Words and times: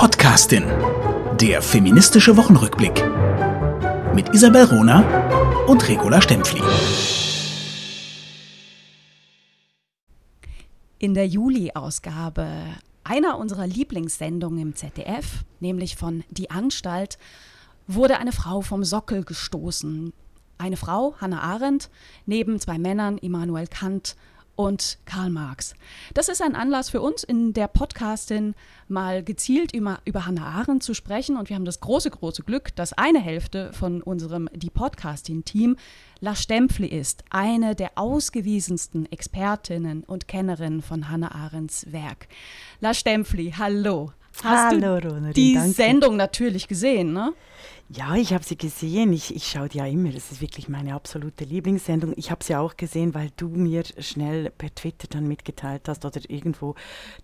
Podcastin. 0.00 0.64
Der 1.38 1.60
feministische 1.60 2.34
Wochenrückblick. 2.38 3.04
Mit 4.14 4.34
Isabel 4.34 4.64
Rona 4.64 5.66
und 5.66 5.86
Regula 5.90 6.22
Stempfli. 6.22 6.62
In 10.98 11.12
der 11.12 11.26
Juli-Ausgabe 11.26 12.48
einer 13.04 13.36
unserer 13.36 13.66
Lieblingssendungen 13.66 14.58
im 14.60 14.74
ZDF, 14.74 15.44
nämlich 15.60 15.96
von 15.96 16.24
Die 16.30 16.50
Anstalt, 16.50 17.18
wurde 17.86 18.16
eine 18.16 18.32
Frau 18.32 18.62
vom 18.62 18.84
Sockel 18.84 19.22
gestoßen. 19.22 20.14
Eine 20.56 20.78
Frau, 20.78 21.14
Hannah 21.20 21.42
Arendt, 21.42 21.90
neben 22.24 22.58
zwei 22.58 22.78
Männern, 22.78 23.18
Immanuel 23.18 23.66
Kant 23.66 24.16
und 24.60 24.98
Karl 25.06 25.30
Marx. 25.30 25.72
Das 26.12 26.28
ist 26.28 26.42
ein 26.42 26.54
Anlass 26.54 26.90
für 26.90 27.00
uns, 27.00 27.24
in 27.24 27.54
der 27.54 27.66
Podcastin 27.66 28.54
mal 28.88 29.22
gezielt 29.24 29.72
über, 29.72 30.00
über 30.04 30.26
Hannah 30.26 30.44
Arendt 30.44 30.82
zu 30.82 30.92
sprechen. 30.92 31.38
Und 31.38 31.48
wir 31.48 31.56
haben 31.56 31.64
das 31.64 31.80
große, 31.80 32.10
große 32.10 32.42
Glück, 32.42 32.76
dass 32.76 32.92
eine 32.92 33.20
Hälfte 33.20 33.72
von 33.72 34.02
unserem 34.02 34.50
Die 34.52 34.68
Podcasting-Team 34.68 35.76
La 36.20 36.34
Stempfli 36.34 36.88
ist, 36.88 37.24
eine 37.30 37.74
der 37.74 37.92
ausgewiesensten 37.94 39.10
Expertinnen 39.10 40.04
und 40.04 40.28
Kennerinnen 40.28 40.82
von 40.82 41.08
Hannah 41.08 41.34
Arendts 41.34 41.90
Werk. 41.90 42.28
La 42.80 42.92
Stempfli, 42.92 43.54
hallo. 43.56 44.12
Hast 44.44 44.74
hallo, 44.74 45.00
du 45.00 45.08
Ronerin, 45.08 45.32
die 45.32 45.54
danke. 45.54 45.72
Sendung 45.72 46.16
natürlich 46.16 46.68
gesehen, 46.68 47.14
ne? 47.14 47.32
Ja, 47.92 48.14
ich 48.14 48.32
habe 48.32 48.44
sie 48.44 48.56
gesehen. 48.56 49.12
Ich, 49.12 49.34
ich 49.34 49.48
schaue 49.48 49.68
die 49.68 49.78
ja 49.78 49.86
immer. 49.86 50.12
Das 50.12 50.30
ist 50.30 50.40
wirklich 50.40 50.68
meine 50.68 50.94
absolute 50.94 51.42
Lieblingssendung. 51.42 52.12
Ich 52.16 52.30
habe 52.30 52.44
sie 52.44 52.54
auch 52.54 52.76
gesehen, 52.76 53.14
weil 53.14 53.30
du 53.36 53.48
mir 53.48 53.82
schnell 53.98 54.50
per 54.50 54.72
Twitter 54.72 55.08
dann 55.08 55.26
mitgeteilt 55.26 55.88
hast 55.88 56.04
oder 56.04 56.20
irgendwo, 56.28 56.76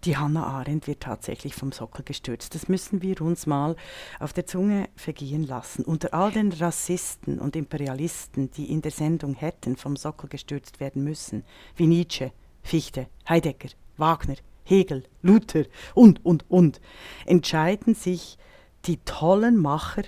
die 0.03 0.17
Hannah 0.17 0.45
Arendt 0.45 0.89
wird 0.89 1.05
tatsächlich 1.05 1.55
vom 1.55 1.71
Sockel 1.71 2.05
gestürzt. 2.05 2.57
Das 2.57 2.69
müssen 2.69 3.01
wir 3.01 3.21
uns 3.21 3.47
mal 3.47 3.77
auf 4.19 4.33
der 4.33 4.47
Zunge 4.47 4.89
vergehen 4.97 5.47
lassen. 5.47 5.85
Unter 5.85 6.13
all 6.13 6.33
den 6.33 6.51
Rassisten 6.51 7.39
und 7.39 7.55
Imperialisten, 7.55 8.51
die 8.51 8.69
in 8.73 8.83
der 8.83 8.91
Sendung 8.91 9.35
hätten 9.35 9.77
vom 9.77 9.95
Sockel 9.95 10.29
gestürzt 10.29 10.81
werden 10.81 11.05
müssen, 11.05 11.45
wie 11.77 11.87
Nietzsche, 11.87 12.33
Fichte, 12.65 13.07
Heidegger, 13.29 13.69
Wagner, 13.99 14.35
Hegel, 14.65 15.05
Luther 15.23 15.67
und, 15.95 16.25
und, 16.25 16.45
und, 16.49 16.81
entscheiden 17.25 17.95
sich 17.95 18.37
die 18.87 18.97
tollen 19.05 19.57
Macher 19.57 20.03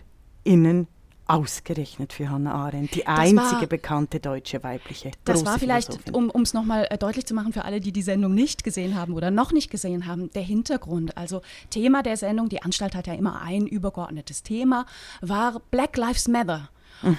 innen 0.48 0.86
ausgerechnet 1.30 2.14
für 2.14 2.30
Hannah 2.30 2.54
Arendt, 2.54 2.94
die 2.94 3.00
Das 3.04 3.18
einzige 3.18 3.60
war- 3.60 3.66
bekannte 3.66 4.18
deutsche 4.18 4.62
weibliche 4.64 5.10
Das 5.26 5.40
große 5.40 5.46
war 5.46 5.58
vielleicht, 5.58 5.92
Philosophin. 5.92 6.30
um 6.30 6.40
es 6.42 6.54
nochmal 6.54 6.86
äh, 6.88 6.96
deutlich 6.96 7.26
zu 7.26 7.34
machen 7.34 7.52
für 7.52 7.66
alle, 7.66 7.80
die 7.80 7.92
die 7.92 8.00
Sendung 8.00 8.32
nicht 8.34 8.64
gesehen 8.64 8.94
haben 8.96 9.12
oder 9.12 9.30
noch 9.30 9.52
nicht 9.52 9.70
gesehen 9.70 10.06
haben, 10.06 10.30
der 10.30 10.40
Hintergrund. 10.42 11.18
Also 11.18 11.42
Thema 11.68 12.02
der 12.02 12.16
Sendung, 12.16 12.48
die 12.48 12.62
Anstalt 12.62 12.94
hat 12.94 13.06
ja 13.06 13.12
immer 13.12 13.42
ein 13.42 13.66
übergeordnetes 13.66 14.42
Thema, 14.42 14.86
war 15.20 15.60
Black 15.70 15.98
Lives 15.98 16.28
Matter. 16.28 16.70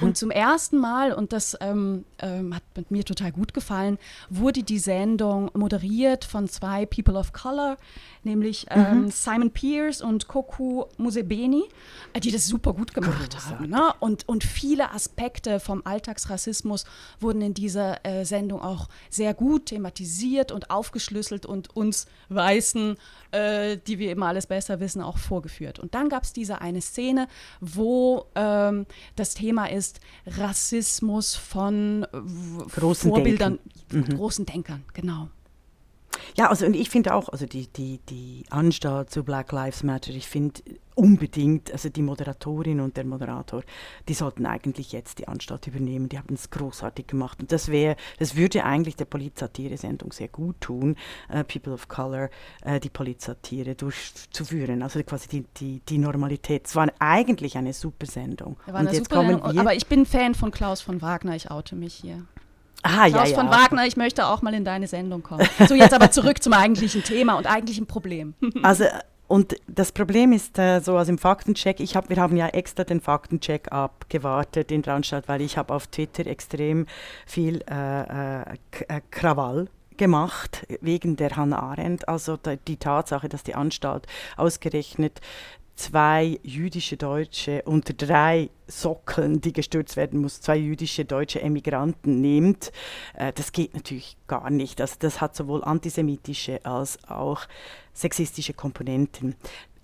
Und 0.02 0.17
zum 0.17 0.31
ersten 0.31 0.77
Mal, 0.77 1.13
und 1.13 1.33
das 1.33 1.58
ähm, 1.61 2.05
ähm, 2.19 2.55
hat 2.55 2.63
mit 2.75 2.91
mir 2.91 3.05
total 3.05 3.31
gut 3.31 3.53
gefallen, 3.53 3.97
wurde 4.30 4.63
die 4.63 4.80
Sendung 4.80 5.52
moderiert 5.53 6.25
von 6.25 6.47
zwei 6.47 6.85
People 6.85 7.16
of 7.16 7.33
Color, 7.33 7.77
nämlich 8.23 8.66
ähm, 8.69 9.09
Simon 9.09 9.52
Pierce 9.52 10.02
und 10.02 10.27
Koku 10.27 10.85
Musebeni, 10.97 11.63
äh, 12.13 12.19
die 12.19 12.31
das 12.31 12.47
super 12.47 12.73
gut 12.73 12.94
gemacht 12.94 13.38
haben. 13.50 13.69
Ne? 13.69 13.94
Und, 14.00 14.27
und 14.27 14.44
viele 14.44 14.91
Aspekte 14.91 15.59
vom 15.59 15.81
Alltagsrassismus 15.85 16.85
wurden 17.19 17.41
in 17.41 17.53
dieser 17.53 18.05
äh, 18.05 18.25
Sendung 18.25 18.61
auch 18.61 18.89
sehr 19.09 19.33
gut 19.33 19.67
thematisiert 19.67 20.52
und 20.52 20.69
aufgeschlüsselt 20.69 21.45
und 21.45 21.75
uns 21.75 22.07
Weißen, 22.30 22.97
äh, 23.31 23.77
die 23.77 24.00
wir 24.00 24.11
immer 24.11 24.27
alles 24.27 24.47
besser 24.47 24.80
wissen, 24.80 25.02
auch 25.02 25.17
vorgeführt. 25.17 25.80
Und 25.80 25.94
dann 25.95 26.09
gab 26.09 26.23
es 26.23 26.33
diese 26.33 26.61
eine 26.61 26.81
Szene, 26.81 27.27
wo 27.61 28.25
ähm, 28.35 28.85
das 29.16 29.33
Thema 29.33 29.69
ist 29.72 30.00
Rassismus 30.25 31.35
von 31.35 32.03
äh, 32.03 32.69
Großen 32.80 33.09
Vorbildern, 33.09 33.59
großen 34.16 34.46
Denkern, 34.46 34.84
genau. 34.94 35.30
Ja, 36.39 36.47
also 36.47 36.66
und 36.66 36.73
ich 36.73 36.89
finde 36.89 37.13
auch, 37.16 37.27
also 37.27 37.45
die, 37.45 37.67
die, 37.67 38.00
die 38.07 38.45
Anstalt 38.50 39.09
zu 39.09 39.25
Black 39.25 39.51
Lives 39.51 39.83
Matter, 39.83 40.11
ich 40.11 40.25
finde 40.25 40.61
unbedingt, 40.95 41.69
also 41.73 41.89
die 41.89 42.01
Moderatorin 42.01 42.79
und 42.79 42.95
der 42.95 43.03
Moderator, 43.03 43.61
die 44.07 44.13
sollten 44.13 44.45
eigentlich 44.45 44.94
jetzt 44.94 45.19
die 45.19 45.27
Anstalt 45.27 45.67
übernehmen. 45.67 46.07
Die 46.07 46.17
haben 46.17 46.33
es 46.33 46.50
großartig 46.50 47.07
gemacht. 47.07 47.41
Und 47.41 47.51
das 47.51 47.67
wäre, 47.67 47.97
das 48.19 48.38
würde 48.38 48.63
eigentlich 48.63 48.95
der 48.95 49.03
Polizatire-Sendung 49.03 50.13
sehr 50.13 50.29
gut 50.29 50.61
tun, 50.61 50.95
äh, 51.27 51.44
People 51.44 51.73
of 51.73 51.89
Color, 51.89 52.29
äh, 52.63 52.79
die 52.79 52.89
Polizatire 52.89 53.75
durchzuführen. 53.75 54.81
Also 54.81 55.03
quasi 55.03 55.27
die, 55.27 55.45
die, 55.57 55.81
die 55.89 55.97
Normalität. 55.97 56.67
Es 56.67 56.75
war 56.77 56.88
eigentlich 57.00 57.57
eine 57.57 57.73
super 57.73 58.06
Sendung. 58.06 58.56
Waren 58.66 58.75
und 58.75 58.75
eine 58.75 58.91
jetzt 58.91 59.11
super 59.11 59.16
kommen 59.16 59.56
wir. 59.56 59.59
aber 59.59 59.75
ich 59.75 59.88
bin 59.88 60.06
Fan 60.06 60.35
von 60.35 60.51
Klaus 60.51 60.79
von 60.79 61.01
Wagner, 61.01 61.35
ich 61.35 61.51
oute 61.51 61.75
mich 61.75 61.95
hier. 61.95 62.23
Ah, 62.84 63.06
ja, 63.06 63.09
Klaus 63.09 63.31
ja. 63.31 63.35
von 63.35 63.50
Wagner, 63.50 63.85
ich 63.85 63.97
möchte 63.97 64.25
auch 64.25 64.41
mal 64.41 64.53
in 64.53 64.66
deine 64.66 64.88
Sendung 64.88 65.23
kommen. 65.23 65.47
So, 65.67 65.75
jetzt 65.75 65.94
aber 65.94 66.12
zurück 66.12 66.41
zum 66.41 66.53
eigentlichen 66.53 67.03
Thema 67.03 67.38
und 67.38 67.45
eigentlichen 67.45 67.85
Problem. 67.85 68.34
Also, 68.62 68.85
und 69.28 69.56
das 69.67 69.91
Problem 69.91 70.31
ist 70.31 70.57
äh, 70.57 70.79
so, 70.79 70.97
also 70.97 71.12
im 71.12 71.18
Faktencheck, 71.18 71.79
ich 71.79 71.95
hab, 71.95 72.09
wir 72.09 72.18
haben 72.18 72.35
ja 72.35 72.47
extra 72.47 72.84
den 72.84 73.00
Faktencheck 73.00 73.72
abgewartet 73.72 74.72
in 74.72 74.81
der 74.81 74.95
Anstalt, 74.95 75.28
weil 75.28 75.41
ich 75.41 75.56
habe 75.56 75.73
auf 75.73 75.88
Twitter 75.88 76.25
extrem 76.25 76.88
viel 77.28 77.62
äh, 77.69 78.41
äh, 78.41 78.41
äh, 78.88 79.01
Krawall 79.12 79.68
gemacht 79.97 80.66
wegen 80.81 81.16
der 81.16 81.35
Hannah 81.35 81.59
Arendt. 81.59 82.09
Also 82.09 82.38
die 82.68 82.78
Tatsache, 82.78 83.29
dass 83.29 83.44
die 83.44 83.53
Anstalt 83.53 84.07
ausgerechnet 84.35 85.22
zwei 85.79 86.40
jüdische 86.44 86.97
Deutsche 86.97 87.63
unter 87.63 87.94
drei 87.94 88.50
Sockeln, 88.67 89.40
die 89.40 89.53
gestürzt 89.53 89.95
werden 89.95 90.19
muss, 90.19 90.41
zwei 90.41 90.57
jüdische 90.57 91.06
deutsche 91.06 91.41
Emigranten 91.41 92.19
nimmt, 92.19 92.73
äh, 93.13 93.31
das 93.31 93.53
geht 93.53 93.73
natürlich 93.73 94.18
gar 94.28 94.50
nicht. 94.50 94.81
Also 94.81 94.95
das 95.00 95.22
hat 95.22 95.35
sowohl 95.35 95.63
antisemitische 95.63 96.63
als 96.66 97.01
auch 97.07 97.44
sexistische 97.94 98.53
Komponenten. 98.53 99.35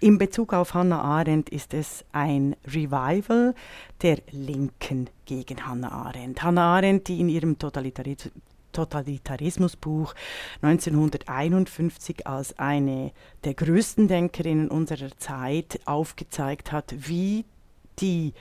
In 0.01 0.17
Bezug 0.17 0.53
auf 0.53 0.73
Hannah 0.73 1.01
Arendt 1.01 1.49
ist 1.49 1.73
es 1.73 2.03
ein 2.11 2.57
Revival 2.67 3.55
der 4.01 4.17
Linken 4.31 5.09
gegen 5.25 5.65
Hannah 5.65 5.91
Arendt. 5.91 6.43
Hannah 6.43 6.75
Arendt, 6.75 7.07
die 7.07 7.21
in 7.21 7.29
ihrem 7.29 7.57
Totalitarismus 7.57 8.33
Totalitarismusbuch 8.75 10.13
1951 10.61 12.27
als 12.27 12.59
eine 12.59 13.11
der 13.43 13.53
größten 13.53 14.07
Denkerinnen 14.07 14.69
unserer 14.69 15.17
Zeit 15.17 15.79
aufgezeigt 15.85 16.71
hat, 16.71 16.93
wie 16.97 17.45
die 17.99 18.33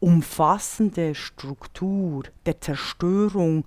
umfassende 0.00 1.14
Struktur 1.14 2.24
der 2.46 2.60
Zerstörung 2.60 3.64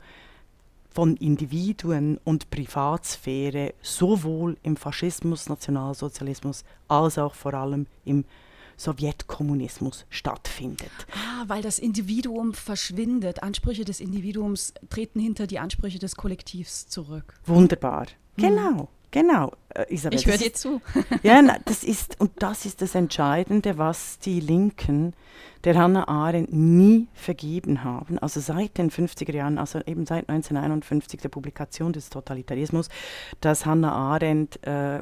von 0.89 1.15
Individuen 1.17 2.19
und 2.23 2.49
Privatsphäre 2.49 3.73
sowohl 3.81 4.57
im 4.63 4.77
Faschismus, 4.77 5.49
Nationalsozialismus 5.49 6.63
als 6.87 7.17
auch 7.17 7.35
vor 7.35 7.53
allem 7.53 7.85
im 8.05 8.25
Sowjetkommunismus 8.77 10.05
stattfindet. 10.09 10.91
Ah, 11.11 11.43
weil 11.47 11.61
das 11.61 11.79
Individuum 11.79 12.53
verschwindet. 12.53 13.43
Ansprüche 13.43 13.85
des 13.85 13.99
Individuums 13.99 14.73
treten 14.89 15.19
hinter 15.19 15.47
die 15.47 15.59
Ansprüche 15.59 15.99
des 15.99 16.15
Kollektivs 16.15 16.87
zurück. 16.87 17.33
Wunderbar. 17.45 18.07
Genau, 18.37 18.89
genau. 19.11 19.53
Äh, 19.69 19.93
Isabel, 19.93 20.19
Ich 20.19 20.25
höre 20.25 20.37
dir 20.37 20.53
zu. 20.53 20.81
Ja, 21.23 21.41
na, 21.41 21.57
das 21.65 21.83
ist, 21.83 22.19
und 22.19 22.31
das 22.39 22.65
ist 22.65 22.81
das 22.81 22.95
Entscheidende, 22.95 23.77
was 23.77 24.19
die 24.19 24.39
Linken 24.39 25.13
der 25.63 25.75
Hannah 25.75 26.07
Arendt 26.07 26.53
nie 26.53 27.07
vergeben 27.13 27.83
haben. 27.83 28.19
Also 28.19 28.39
seit 28.39 28.77
den 28.77 28.91
50er 28.91 29.33
Jahren, 29.33 29.57
also 29.57 29.79
eben 29.79 30.05
seit 30.05 30.29
1951, 30.29 31.21
der 31.21 31.29
Publikation 31.29 31.91
des 31.91 32.09
Totalitarismus, 32.09 32.89
dass 33.41 33.65
Hannah 33.65 33.91
Arendt 33.91 34.65
äh, 34.65 35.01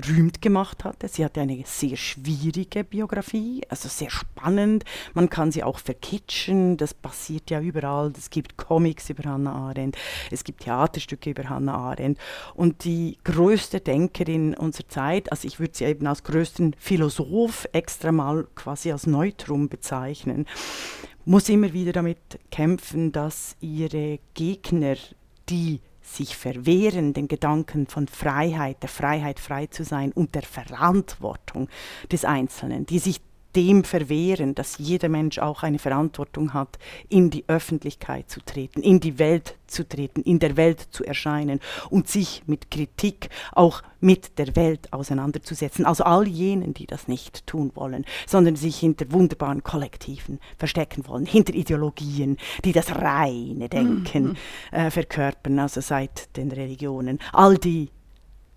berühmt 0.00 0.42
gemacht 0.42 0.84
hatte. 0.84 1.08
Sie 1.08 1.24
hatte 1.24 1.40
eine 1.40 1.62
sehr 1.64 1.96
schwierige 1.96 2.84
Biografie, 2.84 3.62
also 3.68 3.88
sehr 3.88 4.10
spannend. 4.10 4.84
Man 5.14 5.30
kann 5.30 5.52
sie 5.52 5.62
auch 5.62 5.78
verkitschen, 5.78 6.76
das 6.76 6.94
passiert 6.94 7.50
ja 7.50 7.60
überall. 7.60 8.12
Es 8.16 8.30
gibt 8.30 8.56
Comics 8.56 9.10
über 9.10 9.28
Hannah 9.28 9.52
Arendt, 9.52 9.96
es 10.30 10.44
gibt 10.44 10.62
Theaterstücke 10.62 11.30
über 11.30 11.48
Hannah 11.48 11.74
Arendt. 11.74 12.18
Und 12.54 12.84
die 12.84 13.18
größte 13.24 13.80
Denkerin 13.80 14.54
unserer 14.54 14.88
Zeit, 14.88 15.30
also 15.30 15.46
ich 15.46 15.60
würde 15.60 15.76
sie 15.76 15.84
eben 15.84 16.06
als 16.06 16.24
größten 16.24 16.74
Philosoph 16.78 17.68
extra 17.72 18.12
mal 18.12 18.46
quasi 18.54 18.92
als 18.92 19.06
Neutrum 19.06 19.68
bezeichnen, 19.68 20.46
muss 21.24 21.48
immer 21.48 21.72
wieder 21.72 21.92
damit 21.92 22.18
kämpfen, 22.50 23.12
dass 23.12 23.56
ihre 23.60 24.18
Gegner, 24.34 24.96
die 25.48 25.80
sich 26.16 26.36
verwehren, 26.36 27.12
den 27.12 27.28
Gedanken 27.28 27.86
von 27.86 28.08
Freiheit, 28.08 28.82
der 28.82 28.88
Freiheit 28.88 29.40
frei 29.40 29.66
zu 29.66 29.84
sein 29.84 30.12
und 30.12 30.34
der 30.34 30.42
Verantwortung 30.42 31.68
des 32.10 32.24
Einzelnen, 32.24 32.86
die 32.86 32.98
sich 32.98 33.20
dem 33.56 33.84
verwehren, 33.84 34.54
dass 34.54 34.78
jeder 34.78 35.08
Mensch 35.08 35.38
auch 35.38 35.62
eine 35.62 35.78
Verantwortung 35.78 36.54
hat, 36.54 36.78
in 37.08 37.30
die 37.30 37.44
Öffentlichkeit 37.48 38.30
zu 38.30 38.40
treten, 38.40 38.82
in 38.82 39.00
die 39.00 39.18
Welt 39.18 39.56
zu 39.66 39.88
treten, 39.88 40.22
in 40.22 40.38
der 40.38 40.56
Welt 40.56 40.88
zu 40.90 41.04
erscheinen 41.04 41.60
und 41.90 42.08
sich 42.08 42.42
mit 42.46 42.70
Kritik 42.70 43.28
auch 43.52 43.82
mit 44.00 44.38
der 44.38 44.56
Welt 44.56 44.92
auseinanderzusetzen. 44.92 45.86
Also 45.86 46.04
all 46.04 46.26
jenen, 46.26 46.74
die 46.74 46.86
das 46.86 47.08
nicht 47.08 47.46
tun 47.46 47.70
wollen, 47.74 48.04
sondern 48.26 48.56
sich 48.56 48.78
hinter 48.78 49.12
wunderbaren 49.12 49.62
Kollektiven 49.62 50.40
verstecken 50.58 51.06
wollen, 51.06 51.26
hinter 51.26 51.54
Ideologien, 51.54 52.36
die 52.64 52.72
das 52.72 52.94
reine 52.96 53.68
Denken 53.68 54.24
mhm. 54.24 54.36
äh, 54.72 54.90
verkörpern, 54.90 55.58
also 55.58 55.80
seit 55.80 56.36
den 56.36 56.50
Religionen. 56.50 57.18
All 57.32 57.58
die 57.58 57.90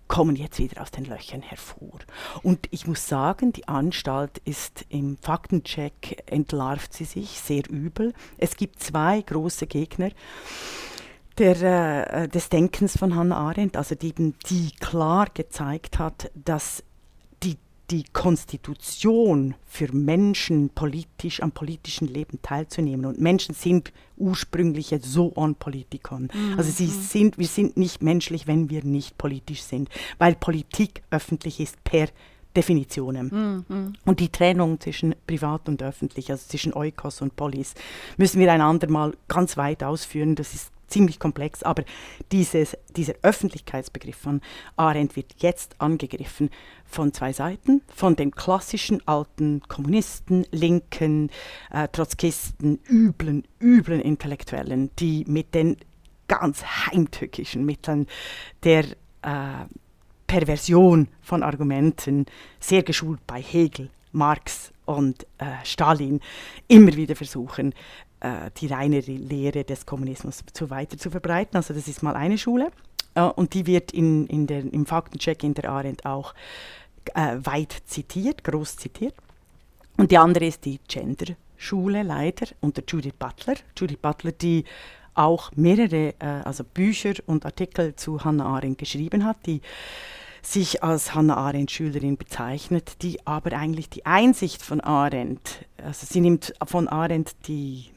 kommen 0.08 0.36
jetzt 0.36 0.58
wieder 0.58 0.82
aus 0.82 0.90
den 0.90 1.04
Löchern 1.04 1.42
hervor. 1.42 1.98
Und 2.42 2.68
ich 2.70 2.86
muss 2.86 3.08
sagen, 3.08 3.52
die 3.52 3.68
Anstalt 3.68 4.38
ist 4.44 4.84
im 4.88 5.16
Faktencheck 5.16 6.22
entlarvt 6.26 6.92
sie 6.92 7.04
sich 7.04 7.40
sehr 7.40 7.68
übel. 7.68 8.12
Es 8.38 8.56
gibt 8.56 8.82
zwei 8.82 9.22
große 9.22 9.66
Gegner 9.66 10.10
der, 11.38 12.14
äh, 12.14 12.28
des 12.28 12.48
Denkens 12.48 12.96
von 12.96 13.16
Hannah 13.16 13.36
Arendt, 13.36 13.76
also 13.76 13.94
die, 13.94 14.12
die 14.12 14.70
klar 14.78 15.26
gezeigt 15.32 15.98
hat, 15.98 16.30
dass 16.34 16.84
die 17.90 18.04
Konstitution 18.12 19.54
für 19.66 19.92
Menschen 19.92 20.70
politisch 20.70 21.42
am 21.42 21.52
politischen 21.52 22.08
Leben 22.08 22.40
teilzunehmen. 22.40 23.04
Und 23.06 23.20
Menschen 23.20 23.54
sind 23.54 23.92
ursprünglich 24.16 24.94
so 25.02 25.32
on 25.36 25.54
politikon. 25.54 26.30
Mhm. 26.32 26.54
Also 26.56 26.70
sie 26.70 26.86
mhm. 26.86 27.02
sind, 27.02 27.38
wir 27.38 27.46
sind 27.46 27.76
nicht 27.76 28.02
menschlich, 28.02 28.46
wenn 28.46 28.70
wir 28.70 28.84
nicht 28.84 29.18
politisch 29.18 29.62
sind, 29.62 29.90
weil 30.18 30.34
Politik 30.34 31.02
öffentlich 31.10 31.60
ist 31.60 31.82
per 31.84 32.08
Definitionen. 32.56 33.64
Mhm. 33.68 33.92
Und 34.04 34.20
die 34.20 34.28
Trennung 34.28 34.80
zwischen 34.80 35.14
privat 35.26 35.68
und 35.68 35.82
öffentlich, 35.82 36.30
also 36.30 36.46
zwischen 36.48 36.72
Eukos 36.72 37.20
und 37.20 37.36
Polis, 37.36 37.74
müssen 38.16 38.40
wir 38.40 38.52
ein 38.52 38.60
andermal 38.60 39.14
ganz 39.28 39.56
weit 39.56 39.82
ausführen. 39.82 40.36
Das 40.36 40.54
ist 40.54 40.70
ziemlich 40.88 41.18
komplex, 41.18 41.62
aber 41.62 41.84
dieses, 42.32 42.76
dieser 42.96 43.14
Öffentlichkeitsbegriff 43.22 44.16
von 44.16 44.40
Arendt 44.76 45.16
wird 45.16 45.34
jetzt 45.38 45.80
angegriffen 45.80 46.50
von 46.84 47.12
zwei 47.12 47.32
Seiten, 47.32 47.82
von 47.94 48.16
den 48.16 48.30
klassischen 48.30 49.06
alten 49.06 49.62
Kommunisten, 49.68 50.46
Linken, 50.50 51.30
äh, 51.70 51.88
Trotzkisten, 51.88 52.80
üblen, 52.88 53.44
üblen 53.60 54.00
Intellektuellen, 54.00 54.90
die 54.98 55.24
mit 55.26 55.54
den 55.54 55.76
ganz 56.28 56.64
heimtückischen 56.64 57.64
Mitteln 57.64 58.06
der 58.62 58.84
äh, 59.22 59.66
Perversion 60.26 61.08
von 61.20 61.42
Argumenten, 61.42 62.26
sehr 62.60 62.82
geschult 62.82 63.20
bei 63.26 63.40
Hegel, 63.40 63.90
Marx 64.12 64.72
und 64.84 65.26
äh, 65.38 65.64
Stalin, 65.64 66.20
immer 66.68 66.94
wieder 66.94 67.16
versuchen, 67.16 67.74
äh, 68.24 68.50
die 68.56 68.68
reine 68.68 69.00
Lehre 69.00 69.64
des 69.64 69.84
Kommunismus 69.84 70.42
zu 70.52 70.70
weiter 70.70 70.96
zu 70.96 71.10
verbreiten. 71.10 71.56
Also 71.56 71.74
das 71.74 71.86
ist 71.86 72.02
mal 72.02 72.16
eine 72.16 72.38
Schule 72.38 72.70
äh, 73.14 73.22
und 73.22 73.54
die 73.54 73.66
wird 73.66 73.92
in, 73.92 74.26
in 74.26 74.46
der, 74.46 74.60
im 74.60 74.86
Faktencheck 74.86 75.44
in 75.44 75.54
der 75.54 75.70
Arendt 75.70 76.06
auch 76.06 76.34
äh, 77.14 77.36
weit 77.42 77.82
zitiert, 77.84 78.42
groß 78.42 78.76
zitiert. 78.76 79.14
Und 79.96 80.10
die 80.10 80.18
andere 80.18 80.46
ist 80.46 80.64
die 80.64 80.80
Gender-Schule 80.88 82.02
leider 82.02 82.46
unter 82.60 82.82
Judith 82.86 83.14
Butler. 83.18 83.54
Judith 83.76 83.98
Butler, 84.00 84.32
die 84.32 84.64
auch 85.14 85.52
mehrere 85.54 86.14
äh, 86.18 86.42
also 86.44 86.64
Bücher 86.64 87.14
und 87.26 87.44
Artikel 87.44 87.94
zu 87.94 88.24
Hannah 88.24 88.46
Arendt 88.46 88.78
geschrieben 88.78 89.24
hat, 89.24 89.36
die 89.46 89.60
sich 90.42 90.82
als 90.82 91.14
Hannah 91.14 91.36
Arendt 91.36 91.70
Schülerin 91.70 92.16
bezeichnet, 92.16 93.02
die 93.02 93.24
aber 93.26 93.52
eigentlich 93.52 93.88
die 93.88 94.04
Einsicht 94.04 94.62
von 94.62 94.80
Arendt, 94.80 95.66
also 95.76 96.06
sie 96.06 96.20
nimmt 96.20 96.54
von 96.66 96.88
Arendt 96.88 97.46
die 97.46 97.93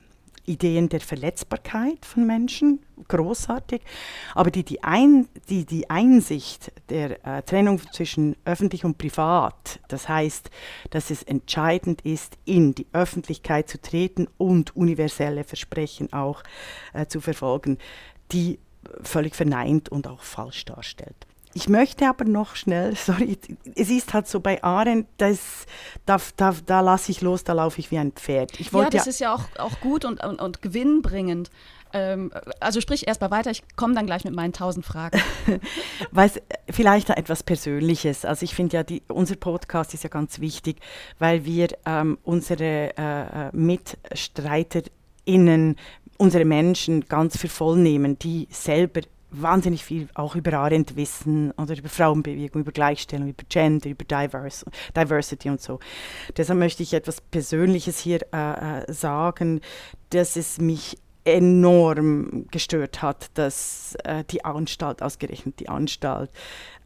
Ideen 0.48 0.90
der 0.90 1.02
Verletzbarkeit 1.02 2.06
von 2.06 2.26
Menschen, 2.26 2.80
großartig, 3.08 3.82
aber 4.34 4.50
die, 4.50 4.64
die, 4.64 4.84
Ein, 4.84 5.28
die, 5.50 5.66
die 5.66 5.90
Einsicht 5.90 6.72
der 6.90 7.26
äh, 7.26 7.44
Trennung 7.44 7.80
zwischen 7.92 8.36
öffentlich 8.46 8.86
und 8.86 8.98
privat, 8.98 9.80
das 9.90 10.10
heißt, 10.10 10.50
dass 10.90 11.12
es 11.12 11.22
entscheidend 11.24 12.02
ist, 12.02 12.38
in 12.46 12.74
die 12.74 12.88
Öffentlichkeit 12.94 13.70
zu 13.70 13.80
treten 13.80 14.28
und 14.38 14.76
universelle 14.76 15.44
Versprechen 15.44 16.12
auch 16.14 16.44
äh, 16.94 17.06
zu 17.06 17.22
verfolgen, 17.22 17.78
die 18.32 18.58
völlig 19.04 19.36
verneint 19.36 19.90
und 19.90 20.08
auch 20.08 20.22
falsch 20.22 20.66
darstellt. 20.66 21.27
Ich 21.58 21.68
möchte 21.70 22.08
aber 22.08 22.24
noch 22.24 22.56
schnell, 22.56 22.96
sorry, 23.04 23.40
es 23.74 23.90
ist 23.90 24.14
halt 24.14 24.28
so 24.28 24.42
bei 24.42 24.64
Arendt, 24.64 25.08
das, 25.18 25.66
da, 26.06 26.18
da, 26.36 26.54
da 26.64 26.82
lasse 26.82 27.12
ich 27.12 27.22
los, 27.22 27.44
da 27.44 27.54
laufe 27.54 27.80
ich 27.80 27.90
wie 27.90 27.98
ein 27.98 28.12
Pferd. 28.12 28.60
Ich 28.60 28.72
ja, 28.72 28.92
das 28.92 29.06
ja 29.06 29.10
ist 29.10 29.20
ja 29.20 29.34
auch, 29.34 29.46
auch 29.58 29.80
gut 29.80 30.06
und, 30.06 30.24
und, 30.24 30.40
und 30.40 30.62
gewinnbringend. 30.62 31.50
Ähm, 31.94 32.32
also 32.60 32.80
sprich 32.80 33.08
erst 33.08 33.22
mal 33.22 33.32
weiter, 33.32 33.50
ich 33.50 33.64
komme 33.76 33.96
dann 33.96 34.06
gleich 34.06 34.24
mit 34.24 34.36
meinen 34.36 34.54
tausend 34.54 34.86
Fragen. 34.86 35.20
Weiß, 36.12 36.40
vielleicht 36.70 37.10
etwas 37.10 37.42
Persönliches. 37.42 38.24
Also 38.24 38.44
ich 38.44 38.54
finde 38.54 38.78
ja, 38.78 38.84
die, 38.84 39.02
unser 39.08 39.36
Podcast 39.36 39.96
ist 39.96 40.04
ja 40.04 40.12
ganz 40.12 40.40
wichtig, 40.40 40.78
weil 41.18 41.44
wir 41.44 41.70
ähm, 41.88 42.20
unsere 42.24 42.96
äh, 42.96 43.48
äh 43.48 43.50
MitstreiterInnen, 43.52 45.76
unsere 46.20 46.46
Menschen 46.46 47.06
ganz 47.06 47.36
für 47.36 47.50
voll 47.50 47.78
nehmen, 47.78 48.20
die 48.20 48.48
selber 48.52 49.02
wahnsinnig 49.30 49.84
viel 49.84 50.08
auch 50.14 50.36
über 50.36 50.54
Arendt 50.54 50.96
wissen 50.96 51.52
oder 51.52 51.78
über 51.78 51.90
Frauenbewegung, 51.90 52.62
über 52.62 52.72
Gleichstellung, 52.72 53.30
über 53.30 53.44
Gender, 53.50 53.90
über 53.90 54.06
Diverse, 54.06 54.66
Diversity 54.96 55.50
und 55.50 55.62
so. 55.62 55.80
Deshalb 56.36 56.60
möchte 56.60 56.84
ich 56.84 56.94
etwas 56.94 57.22
Persönliches 57.22 58.00
hier 58.00 58.22
äh, 58.34 58.82
äh, 58.82 58.94
sagen, 58.94 59.62
dass 60.10 60.36
es 60.36 60.60
mich 60.60 60.98
enorm 61.26 62.48
gestört 62.52 63.02
hat, 63.02 63.30
dass 63.34 63.96
äh, 64.06 64.24
die 64.30 64.46
Anstalt, 64.46 65.02
ausgerechnet 65.02 65.60
die 65.60 65.68
Anstalt, 65.68 66.32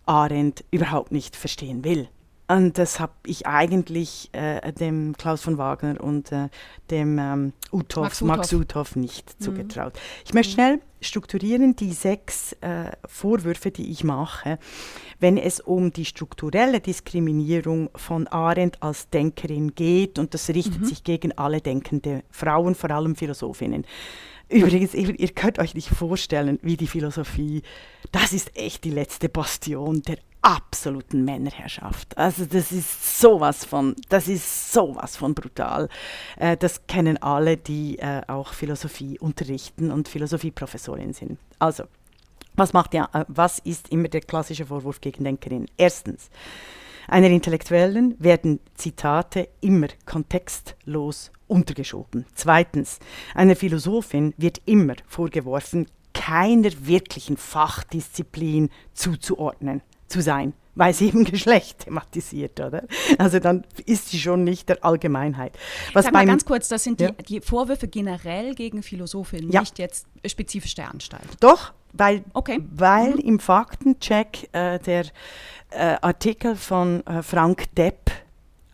Arendt 0.05 0.65
überhaupt 0.71 1.11
nicht 1.11 1.35
verstehen 1.35 1.83
will. 1.83 2.09
Und 2.51 2.77
das 2.77 2.99
habe 2.99 3.13
ich 3.25 3.47
eigentlich 3.47 4.29
äh, 4.33 4.73
dem 4.73 5.15
Klaus 5.17 5.41
von 5.41 5.57
Wagner 5.57 6.01
und 6.01 6.33
äh, 6.33 6.49
dem 6.89 7.17
ähm, 7.17 7.53
Uthoff, 7.71 8.03
Max, 8.03 8.21
Uthoff. 8.21 8.27
Max 8.27 8.53
Uthoff 8.53 8.95
nicht 8.97 9.39
mhm. 9.39 9.43
zugetraut. 9.43 9.93
Ich 10.25 10.33
möchte 10.33 10.51
mhm. 10.51 10.55
schnell 10.55 10.79
strukturieren 10.99 11.77
die 11.77 11.93
sechs 11.93 12.51
äh, 12.59 12.91
Vorwürfe, 13.05 13.71
die 13.71 13.89
ich 13.89 14.03
mache, 14.03 14.59
wenn 15.21 15.37
es 15.37 15.61
um 15.61 15.93
die 15.93 16.03
strukturelle 16.03 16.81
Diskriminierung 16.81 17.89
von 17.95 18.27
Arendt 18.27 18.83
als 18.83 19.09
Denkerin 19.09 19.73
geht. 19.73 20.19
Und 20.19 20.33
das 20.33 20.49
richtet 20.49 20.81
mhm. 20.81 20.85
sich 20.85 21.05
gegen 21.05 21.31
alle 21.37 21.61
denkende 21.61 22.23
Frauen, 22.31 22.75
vor 22.75 22.91
allem 22.91 23.15
Philosophinnen. 23.15 23.85
Übrigens, 24.49 24.93
ihr, 24.93 25.17
ihr 25.17 25.29
könnt 25.29 25.57
euch 25.57 25.73
nicht 25.73 25.87
vorstellen, 25.87 26.59
wie 26.61 26.75
die 26.75 26.87
Philosophie, 26.87 27.61
das 28.11 28.33
ist 28.33 28.57
echt 28.57 28.83
die 28.83 28.91
letzte 28.91 29.29
Bastion 29.29 30.01
der 30.01 30.17
absoluten 30.41 31.23
Männerherrschaft. 31.23 32.17
Also 32.17 32.45
das 32.45 32.71
ist 32.71 33.19
sowas 33.19 33.63
von, 33.63 33.95
das 34.09 34.27
ist 34.27 34.73
sowas 34.73 35.15
von 35.15 35.33
brutal. 35.33 35.87
Äh, 36.37 36.57
das 36.57 36.87
kennen 36.87 37.21
alle, 37.21 37.57
die 37.57 37.99
äh, 37.99 38.21
auch 38.27 38.53
Philosophie 38.53 39.19
unterrichten 39.19 39.91
und 39.91 40.07
Philosophieprofessorin 40.07 41.13
sind. 41.13 41.37
Also, 41.59 41.83
was 42.55 42.73
macht 42.73 42.93
ja, 42.93 43.09
äh, 43.13 43.25
was 43.27 43.59
ist 43.59 43.89
immer 43.89 44.07
der 44.07 44.21
klassische 44.21 44.65
Vorwurf 44.65 44.99
gegen 44.99 45.23
Denkerin? 45.23 45.67
Erstens, 45.77 46.29
einer 47.07 47.29
Intellektuellen 47.29 48.15
werden 48.19 48.59
Zitate 48.75 49.49
immer 49.59 49.87
kontextlos 50.05 51.31
untergeschoben. 51.47 52.25
Zweitens, 52.33 52.99
einer 53.35 53.55
Philosophin 53.55 54.33
wird 54.37 54.61
immer 54.65 54.95
vorgeworfen, 55.07 55.87
keiner 56.13 56.69
wirklichen 56.79 57.37
Fachdisziplin 57.37 58.69
zuzuordnen 58.93 59.81
zu 60.11 60.21
sein, 60.21 60.53
weil 60.75 60.93
sie 60.93 61.07
eben 61.09 61.23
Geschlecht 61.23 61.79
thematisiert, 61.79 62.59
oder? 62.59 62.83
Also 63.17 63.39
dann 63.39 63.65
ist 63.85 64.09
sie 64.09 64.19
schon 64.19 64.43
nicht 64.43 64.69
der 64.69 64.83
Allgemeinheit. 64.83 65.57
Was 65.93 66.05
Sag 66.05 66.13
mal 66.13 66.25
ganz 66.25 66.45
kurz, 66.45 66.67
das 66.67 66.83
sind 66.83 67.01
ja? 67.01 67.11
die, 67.11 67.23
die, 67.23 67.41
Vorwürfe 67.41 67.87
generell 67.87 68.53
gegen 68.53 68.83
Philosophinnen, 68.83 69.51
ja. 69.51 69.61
nicht 69.61 69.79
jetzt 69.79 70.05
spezifisch 70.25 70.75
der 70.75 70.91
Anstalt. 70.91 71.27
Doch, 71.39 71.73
weil, 71.93 72.23
okay. 72.33 72.59
weil 72.71 73.11
mhm. 73.11 73.19
im 73.19 73.39
Faktencheck 73.39 74.49
äh, 74.53 74.79
der 74.79 75.05
äh, 75.71 75.95
Artikel 76.01 76.55
von 76.55 77.05
äh, 77.05 77.21
Frank 77.21 77.73
Depp 77.75 78.11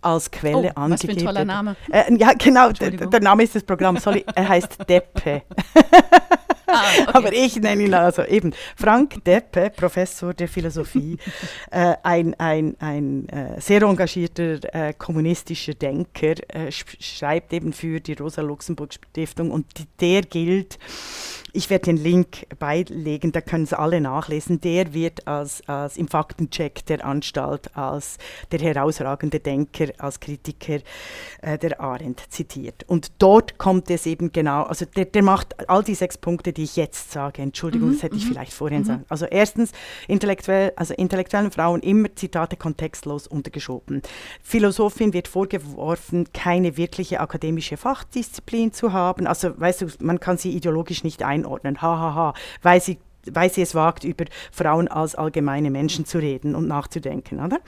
als 0.01 0.32
Quelle 0.32 0.74
oh, 0.75 0.79
angegeben. 0.79 0.91
Was 0.91 1.01
für 1.01 1.12
ein 1.12 1.17
toller 1.17 1.46
Name. 1.46 1.75
Äh, 1.91 2.15
ja, 2.15 2.34
genau, 2.34 2.72
der, 2.72 2.91
der, 2.91 3.20
Name 3.20 3.44
ist 3.44 3.56
das 3.56 3.63
Programm. 3.63 3.98
Sorry, 3.98 4.24
er 4.36 4.48
heißt 4.48 4.77
Deppe. 4.89 5.44
ah, 6.74 6.81
okay. 7.01 7.12
Aber 7.13 7.33
ich 7.33 7.55
nenne 7.55 7.83
ihn 7.83 7.93
also 7.93 8.24
eben 8.24 8.53
Frank 8.75 9.24
Deppe, 9.24 9.69
Professor 9.69 10.33
der 10.33 10.47
Philosophie, 10.47 11.17
äh, 11.71 11.95
ein, 12.03 12.33
ein, 12.39 12.75
ein 12.79 13.29
äh, 13.29 13.59
sehr 13.62 13.81
engagierter 13.83 14.59
äh, 14.74 14.93
kommunistischer 14.93 15.74
Denker, 15.74 16.36
äh, 16.50 16.71
schreibt 16.71 17.53
eben 17.53 17.71
für 17.74 18.00
die 18.00 18.13
Rosa-Luxemburg-Stiftung 18.13 19.51
und 19.51 19.65
der 20.01 20.21
gilt 20.24 20.77
ich 21.57 21.71
werde 21.71 21.86
den 21.86 21.97
Link 21.97 22.45
beilegen, 22.59 23.31
da 23.31 23.41
können 23.41 23.65
Sie 23.65 23.77
alle 23.77 24.00
nachlesen. 24.00 24.62
Der 24.62 24.93
wird 24.93 25.25
als, 25.27 25.67
als 25.67 25.97
im 25.97 26.07
Faktencheck 26.07 26.86
der 26.86 27.03
Anstalt 27.03 27.75
als 27.75 28.17
der 28.51 28.59
herausragende 28.59 29.39
Denker, 29.39 29.88
als 29.97 30.19
Kritiker 30.19 30.79
äh, 31.41 31.57
der 31.57 31.81
Arendt 31.81 32.21
zitiert. 32.29 32.83
Und 32.88 33.12
dort 33.17 33.57
kommt 33.57 33.89
es 33.89 34.05
eben 34.05 34.31
genau, 34.31 34.63
also 34.63 34.86
der, 34.86 35.05
der 35.05 35.24
macht 35.24 35.67
all 35.67 35.83
die 35.83 35.95
sechs 35.95 36.17
Punkte, 36.17 36.53
die 36.57 36.63
ich 36.63 36.75
jetzt 36.75 37.11
sage. 37.11 37.41
Entschuldigung, 37.41 37.89
mhm, 37.89 37.93
das 37.93 38.03
hätte 38.03 38.15
ich 38.15 38.25
mhm, 38.25 38.29
vielleicht 38.29 38.53
vorhin 38.53 38.81
mhm. 38.81 38.85
sagen. 38.85 39.05
Also 39.09 39.25
erstens, 39.25 39.71
intellektuell, 40.07 40.73
also 40.75 40.93
intellektuellen 40.93 41.51
Frauen 41.51 41.81
immer 41.81 42.13
Zitate 42.15 42.57
kontextlos 42.57 43.27
untergeschoben. 43.27 44.01
Philosophin 44.43 45.13
wird 45.13 45.27
vorgeworfen, 45.27 46.27
keine 46.33 46.77
wirkliche 46.77 47.19
akademische 47.19 47.77
Fachdisziplin 47.77 48.73
zu 48.73 48.93
haben. 48.93 49.27
Also 49.27 49.59
weißt 49.59 49.81
du, 49.81 49.87
man 50.01 50.19
kann 50.19 50.37
sie 50.37 50.51
ideologisch 50.51 51.03
nicht 51.03 51.23
einordnen 51.23 51.37
einordnen, 51.37 51.81
hahaha, 51.81 52.15
ha, 52.15 52.15
ha, 52.15 52.33
weil 52.61 52.81
sie 52.81 52.97
weil 53.29 53.51
sie 53.51 53.61
es 53.61 53.75
wagt, 53.75 54.05
über 54.05 54.23
Frauen 54.53 54.87
als 54.87 55.15
allgemeine 55.15 55.69
Menschen 55.69 56.05
zu 56.05 56.17
reden 56.17 56.55
und 56.55 56.65
nachzudenken. 56.65 57.43
Oder? 57.43 57.59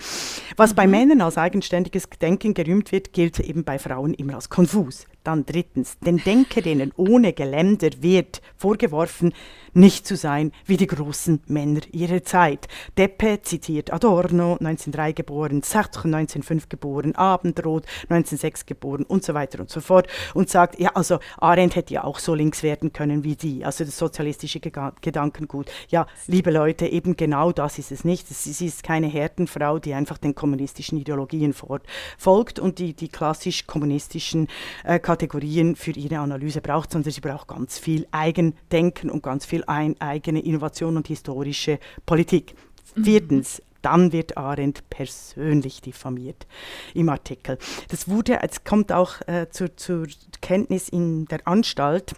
Was 0.55 0.72
mhm. 0.72 0.75
bei 0.75 0.88
Männern 0.88 1.19
als 1.19 1.38
eigenständiges 1.38 2.08
Denken 2.22 2.53
gerühmt 2.53 2.93
wird, 2.93 3.12
gilt 3.12 3.41
eben 3.41 3.65
bei 3.65 3.77
Frauen 3.77 4.13
immer 4.13 4.36
als 4.36 4.48
konfus. 4.48 5.05
Dann 5.24 5.46
drittens, 5.46 5.98
den 6.00 6.18
Denkerinnen 6.18 6.94
ohne 6.96 7.34
Geländer 7.34 7.90
wird 8.02 8.42
vorgeworfen, 8.56 9.34
nicht 9.74 10.08
zu 10.08 10.16
sein 10.16 10.52
wie 10.66 10.78
die 10.78 10.88
großen 10.88 11.42
Männer 11.48 11.82
ihrer 11.92 12.24
Zeit. 12.24 12.68
Deppe 12.98 13.42
zitiert 13.42 13.92
Adorno, 13.94 14.54
1903 14.54 15.14
geboren, 15.14 15.62
Sartre, 15.62 16.06
1905 16.06 16.70
geboren, 16.70 17.16
Abendroth, 17.16 17.86
1906 18.04 18.66
geboren 18.66 19.04
und 19.04 19.24
so 19.24 19.34
weiter 19.34 19.60
und 19.60 19.70
so 19.70 19.82
fort 19.82 20.08
und 20.34 20.50
sagt, 20.50 20.80
ja, 20.80 20.92
also 20.96 21.20
Arendt 21.38 21.76
hätte 21.76 21.94
ja 21.94 22.04
auch 22.04 22.20
so 22.20 22.34
links 22.34 22.64
werden 22.64 22.94
können 22.94 23.24
wie 23.24 23.36
die, 23.36 23.66
also 23.66 23.84
das 23.84 23.98
sozialistische 23.98 24.60
Gedankengut. 24.60 25.72
Ja, 25.90 26.08
liebe 26.28 26.52
Leute, 26.52 26.88
eben 26.88 27.16
genau 27.16 27.52
das 27.52 27.80
ist 27.80 27.92
es 27.92 28.04
nicht. 28.04 28.28
Sie 28.28 28.66
ist 28.66 28.84
keine 28.84 29.08
Härtenfrau, 29.08 29.80
die 29.80 29.94
einfach 29.94 30.18
den 30.18 30.36
kommunistischen 30.36 30.98
Ideologien 30.98 31.54
folgt 31.54 32.60
und 32.60 32.80
die, 32.80 32.94
die 32.94 33.10
klassisch 33.10 33.68
kommunistischen 33.68 34.48
äh, 34.84 35.00
Kategorien 35.10 35.75
für 35.75 35.89
ihre 35.89 36.20
Analyse 36.20 36.62
braucht, 36.62 36.92
sondern 36.92 37.12
sie 37.12 37.20
braucht 37.20 37.48
ganz 37.48 37.80
viel 37.80 38.06
Eigendenken 38.12 39.10
und 39.10 39.24
ganz 39.24 39.44
viel 39.44 39.63
ein, 39.66 40.00
eigene 40.00 40.39
Innovation 40.39 40.98
und 40.98 41.08
historische 41.08 41.80
Politik. 42.06 42.54
Mhm. 42.94 43.06
Viertens, 43.06 43.60
dann 43.82 44.12
wird 44.12 44.38
Arendt 44.38 44.88
persönlich 44.92 45.82
diffamiert 45.82 46.46
im 46.94 47.10
Artikel. 47.10 47.58
Das 47.88 48.08
wurde, 48.08 48.44
es 48.44 48.63
kommt 48.63 48.92
auch 48.92 49.28
äh, 49.28 49.48
zur, 49.50 49.75
zur 49.75 50.06
Kenntnis 50.42 50.89
in 50.89 51.25
der 51.25 51.48
Anstalt. 51.48 52.13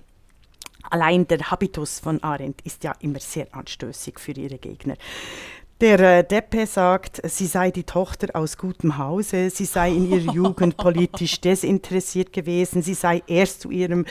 Allein 0.90 1.26
der 1.30 1.50
Habitus 1.50 2.00
von 2.00 2.22
Arendt 2.22 2.60
ist 2.64 2.84
ja 2.84 2.94
immer 3.00 3.22
sehr 3.22 3.48
anstößig 3.56 4.20
für 4.20 4.34
ihre 4.34 4.58
Gegner. 4.58 4.98
Der 5.82 6.00
äh, 6.00 6.24
Deppe 6.24 6.68
sagt, 6.68 7.22
sie 7.24 7.48
sei 7.48 7.72
die 7.72 7.86
Tochter 7.86 8.36
aus 8.36 8.60
gutem 8.60 9.00
Hause, 9.00 9.50
sie 9.50 9.66
sei 9.66 9.90
in 9.90 10.12
ihrer 10.12 10.32
Jugend 10.36 10.78
politisch 10.78 11.42
desinteressiert 11.42 12.32
gewesen, 12.32 12.84
sie 12.84 12.94
sei 12.94 13.24
erst 13.26 13.62
zu 13.62 13.72
ihrem, 13.72 14.06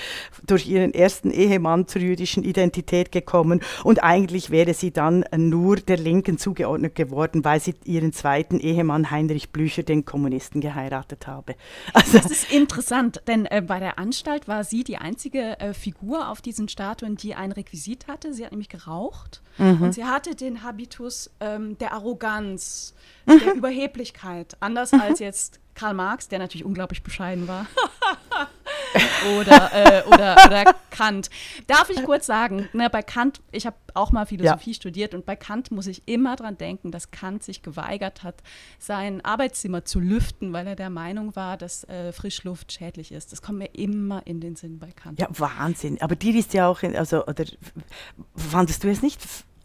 durch 0.44 0.66
ihren 0.66 0.92
ersten 0.92 1.30
Ehemann 1.30 1.86
zur 1.86 2.02
jüdischen 2.02 2.42
Identität 2.42 3.12
gekommen 3.12 3.60
und 3.84 4.02
eigentlich 4.02 4.50
wäre 4.50 4.74
sie 4.74 4.90
dann 4.90 5.24
nur 5.36 5.76
der 5.76 5.96
Linken 5.96 6.38
zugeordnet 6.38 6.96
geworden, 6.96 7.44
weil 7.44 7.60
sie 7.60 7.76
ihren 7.84 8.12
zweiten 8.12 8.58
Ehemann 8.58 9.12
Heinrich 9.12 9.50
Blücher, 9.50 9.84
den 9.84 10.04
Kommunisten, 10.04 10.60
geheiratet 10.60 11.28
habe. 11.28 11.54
Also 11.92 12.18
das 12.18 12.30
ist 12.32 12.52
interessant, 12.52 13.22
denn 13.28 13.46
äh, 13.46 13.62
bei 13.62 13.78
der 13.78 13.98
Anstalt 13.98 14.48
war 14.48 14.64
sie 14.64 14.82
die 14.82 14.96
einzige 14.96 15.60
äh, 15.60 15.72
Figur 15.72 16.30
auf 16.30 16.40
diesen 16.40 16.68
Statuen, 16.68 17.16
die 17.16 17.34
ein 17.36 17.52
Requisit 17.52 18.08
hatte. 18.08 18.32
Sie 18.32 18.44
hat 18.44 18.50
nämlich 18.50 18.68
geraucht 18.68 19.42
mhm. 19.60 19.82
und 19.82 19.92
sie 19.92 20.04
hatte 20.04 20.34
den 20.34 20.62
Habitus 20.62 21.30
äh, 21.38 21.50
ähm, 21.50 21.78
der 21.78 21.92
Arroganz, 21.92 22.94
der 23.26 23.54
Überheblichkeit. 23.54 24.56
Anders 24.60 24.92
als 24.92 25.18
jetzt 25.18 25.60
Karl 25.74 25.94
Marx, 25.94 26.28
der 26.28 26.38
natürlich 26.38 26.64
unglaublich 26.64 27.02
bescheiden 27.02 27.48
war. 27.48 27.66
oder, 29.38 29.70
äh, 29.72 30.02
oder, 30.06 30.36
oder 30.46 30.74
Kant. 30.90 31.30
Darf 31.66 31.90
ich 31.90 32.02
kurz 32.02 32.26
sagen, 32.26 32.68
ne, 32.72 32.90
bei 32.90 33.02
Kant, 33.02 33.40
ich 33.52 33.66
habe 33.66 33.76
auch 33.94 34.12
mal 34.12 34.26
Philosophie 34.26 34.70
ja. 34.70 34.74
studiert 34.74 35.14
und 35.14 35.24
bei 35.24 35.36
Kant 35.36 35.70
muss 35.70 35.86
ich 35.86 36.06
immer 36.06 36.36
dran 36.36 36.58
denken, 36.58 36.90
dass 36.90 37.10
Kant 37.10 37.42
sich 37.42 37.62
geweigert 37.62 38.22
hat, 38.22 38.42
sein 38.78 39.24
Arbeitszimmer 39.24 39.84
zu 39.84 40.00
lüften, 40.00 40.52
weil 40.52 40.66
er 40.66 40.76
der 40.76 40.90
Meinung 40.90 41.34
war, 41.36 41.56
dass 41.56 41.84
äh, 41.84 42.12
Frischluft 42.12 42.72
schädlich 42.72 43.12
ist. 43.12 43.32
Das 43.32 43.40
kommt 43.40 43.58
mir 43.58 43.74
immer 43.74 44.26
in 44.26 44.40
den 44.40 44.56
Sinn 44.56 44.78
bei 44.78 44.90
Kant. 44.90 45.18
Ja, 45.18 45.28
Wahnsinn. 45.30 46.02
Aber 46.02 46.16
dir 46.16 46.34
ist 46.34 46.52
ja 46.52 46.66
auch, 46.66 46.82
in, 46.82 46.96
also, 46.96 47.24
oder 47.26 47.44
fandest 48.36 48.84
du 48.84 48.90
es 48.90 49.02
nicht 49.02 49.20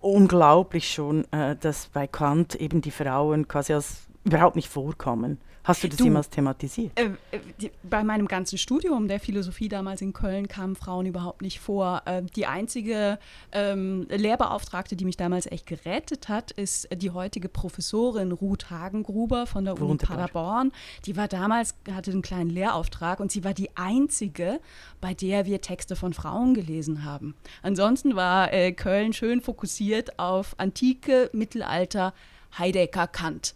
unglaublich 0.05 0.91
schon, 0.91 1.25
äh, 1.31 1.55
dass 1.55 1.87
bei 1.87 2.05
Kant 2.07 2.55
eben 2.55 2.81
die 2.81 2.91
Frauen 2.91 3.47
quasi 3.47 3.73
als 3.73 4.07
überhaupt 4.23 4.55
nicht 4.55 4.69
vorkommen. 4.69 5.39
Hast 5.65 5.83
du 5.83 5.87
das 5.87 5.97
du, 5.97 6.03
jemals 6.05 6.29
thematisiert? 6.29 6.91
Äh, 6.97 7.05
äh, 7.31 7.39
die, 7.59 7.71
bei 7.81 8.03
meinem 8.03 8.27
ganzen 8.27 8.59
Studium 8.59 9.07
der 9.07 9.19
Philosophie 9.19 9.67
damals 9.67 10.01
in 10.01 10.13
Köln 10.13 10.47
kamen 10.47 10.75
Frauen 10.75 11.07
überhaupt 11.07 11.41
nicht 11.41 11.59
vor. 11.59 12.03
Äh, 12.05 12.21
die 12.35 12.45
einzige 12.45 13.17
ähm, 13.51 14.05
Lehrbeauftragte, 14.09 14.95
die 14.95 15.05
mich 15.05 15.17
damals 15.17 15.47
echt 15.47 15.65
gerettet 15.65 16.29
hat, 16.29 16.51
ist 16.51 16.87
die 16.95 17.09
heutige 17.09 17.49
Professorin 17.49 18.31
Ruth 18.31 18.69
Hagengruber 18.69 19.47
von 19.47 19.65
der 19.65 19.81
Uni 19.81 19.97
Paderborn. 19.97 20.71
Die 21.05 21.17
war 21.17 21.27
damals, 21.27 21.73
hatte 21.91 22.11
einen 22.11 22.21
kleinen 22.21 22.51
Lehrauftrag 22.51 23.19
und 23.19 23.31
sie 23.31 23.43
war 23.43 23.55
die 23.55 23.75
einzige, 23.75 24.59
bei 25.01 25.15
der 25.15 25.47
wir 25.47 25.61
Texte 25.61 25.95
von 25.95 26.13
Frauen 26.13 26.53
gelesen 26.53 27.03
haben. 27.03 27.33
Ansonsten 27.63 28.15
war 28.15 28.53
äh, 28.53 28.71
Köln 28.71 29.13
schön 29.13 29.41
fokussiert 29.41 30.19
auf 30.19 30.53
Antike, 30.59 31.31
Mittelalter, 31.33 32.13
Heidegger, 32.57 33.07
Kant. 33.07 33.55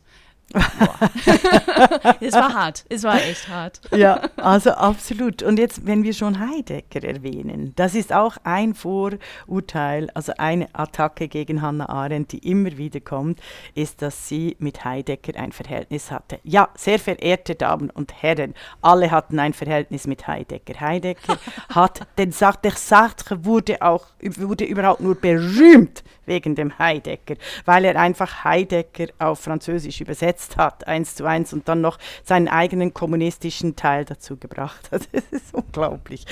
es 2.20 2.34
war 2.34 2.54
hart, 2.54 2.86
es 2.90 3.04
war 3.04 3.16
echt 3.16 3.48
hart. 3.48 3.80
Ja, 3.96 4.22
also 4.38 4.72
absolut. 4.72 5.44
Und 5.44 5.60
jetzt, 5.60 5.86
wenn 5.86 6.04
wir 6.04 6.14
schon 6.14 6.40
Heidegger 6.40 7.04
erwähnen, 7.04 7.74
das 7.76 7.94
ist 7.94 8.12
auch 8.12 8.38
ein 8.44 8.74
Vorurteil, 8.74 10.10
also 10.14 10.34
eine 10.38 10.68
Attacke 10.74 11.28
gegen 11.28 11.62
Hannah 11.62 11.90
Arendt, 11.90 12.32
die 12.32 12.40
immer 12.40 12.78
wieder 12.78 13.00
kommt, 13.00 13.40
ist, 13.76 14.02
dass 14.02 14.28
sie 14.28 14.56
mit 14.60 14.84
Heidegger 14.84 15.40
ein 15.40 15.52
Verhältnis 15.52 16.10
hatte. 16.12 16.40
Ja, 16.44 16.70
sehr 16.76 17.00
verehrte 17.00 17.56
Damen 17.56 17.90
und 17.92 18.22
Herren, 18.22 18.56
alle 18.82 19.12
hatten 19.12 19.40
ein 19.40 19.54
Verhältnis 19.54 20.08
mit 20.08 20.28
Heidegger. 20.28 20.80
Heidegger 20.80 21.38
hat 21.70 22.08
den 22.18 22.32
Sartre, 22.32 22.72
Sartre 22.72 23.46
wurde 23.46 23.82
auch 23.82 24.08
wurde 24.22 24.66
überhaupt 24.66 25.02
nur 25.02 25.16
berühmt 25.16 26.04
wegen 26.30 26.56
dem 26.56 26.80
Heidegger, 26.80 27.36
weil 27.66 27.84
er 27.84 28.00
einfach 28.00 28.46
Heidegger 28.46 29.08
auf 29.20 29.40
Französisch 29.42 30.00
übersetzt 30.00 30.56
hat, 30.56 30.88
eins 30.88 31.16
zu 31.16 31.26
eins, 31.26 31.52
und 31.52 31.68
dann 31.68 31.82
noch 31.82 31.98
seinen 32.24 32.48
eigenen 32.48 32.94
kommunistischen 32.94 33.76
Teil 33.76 34.06
dazu 34.06 34.38
gebracht 34.38 34.90
hat. 34.92 35.10
Das 35.20 35.42
ist 35.42 35.54
unglaublich. 35.54 36.26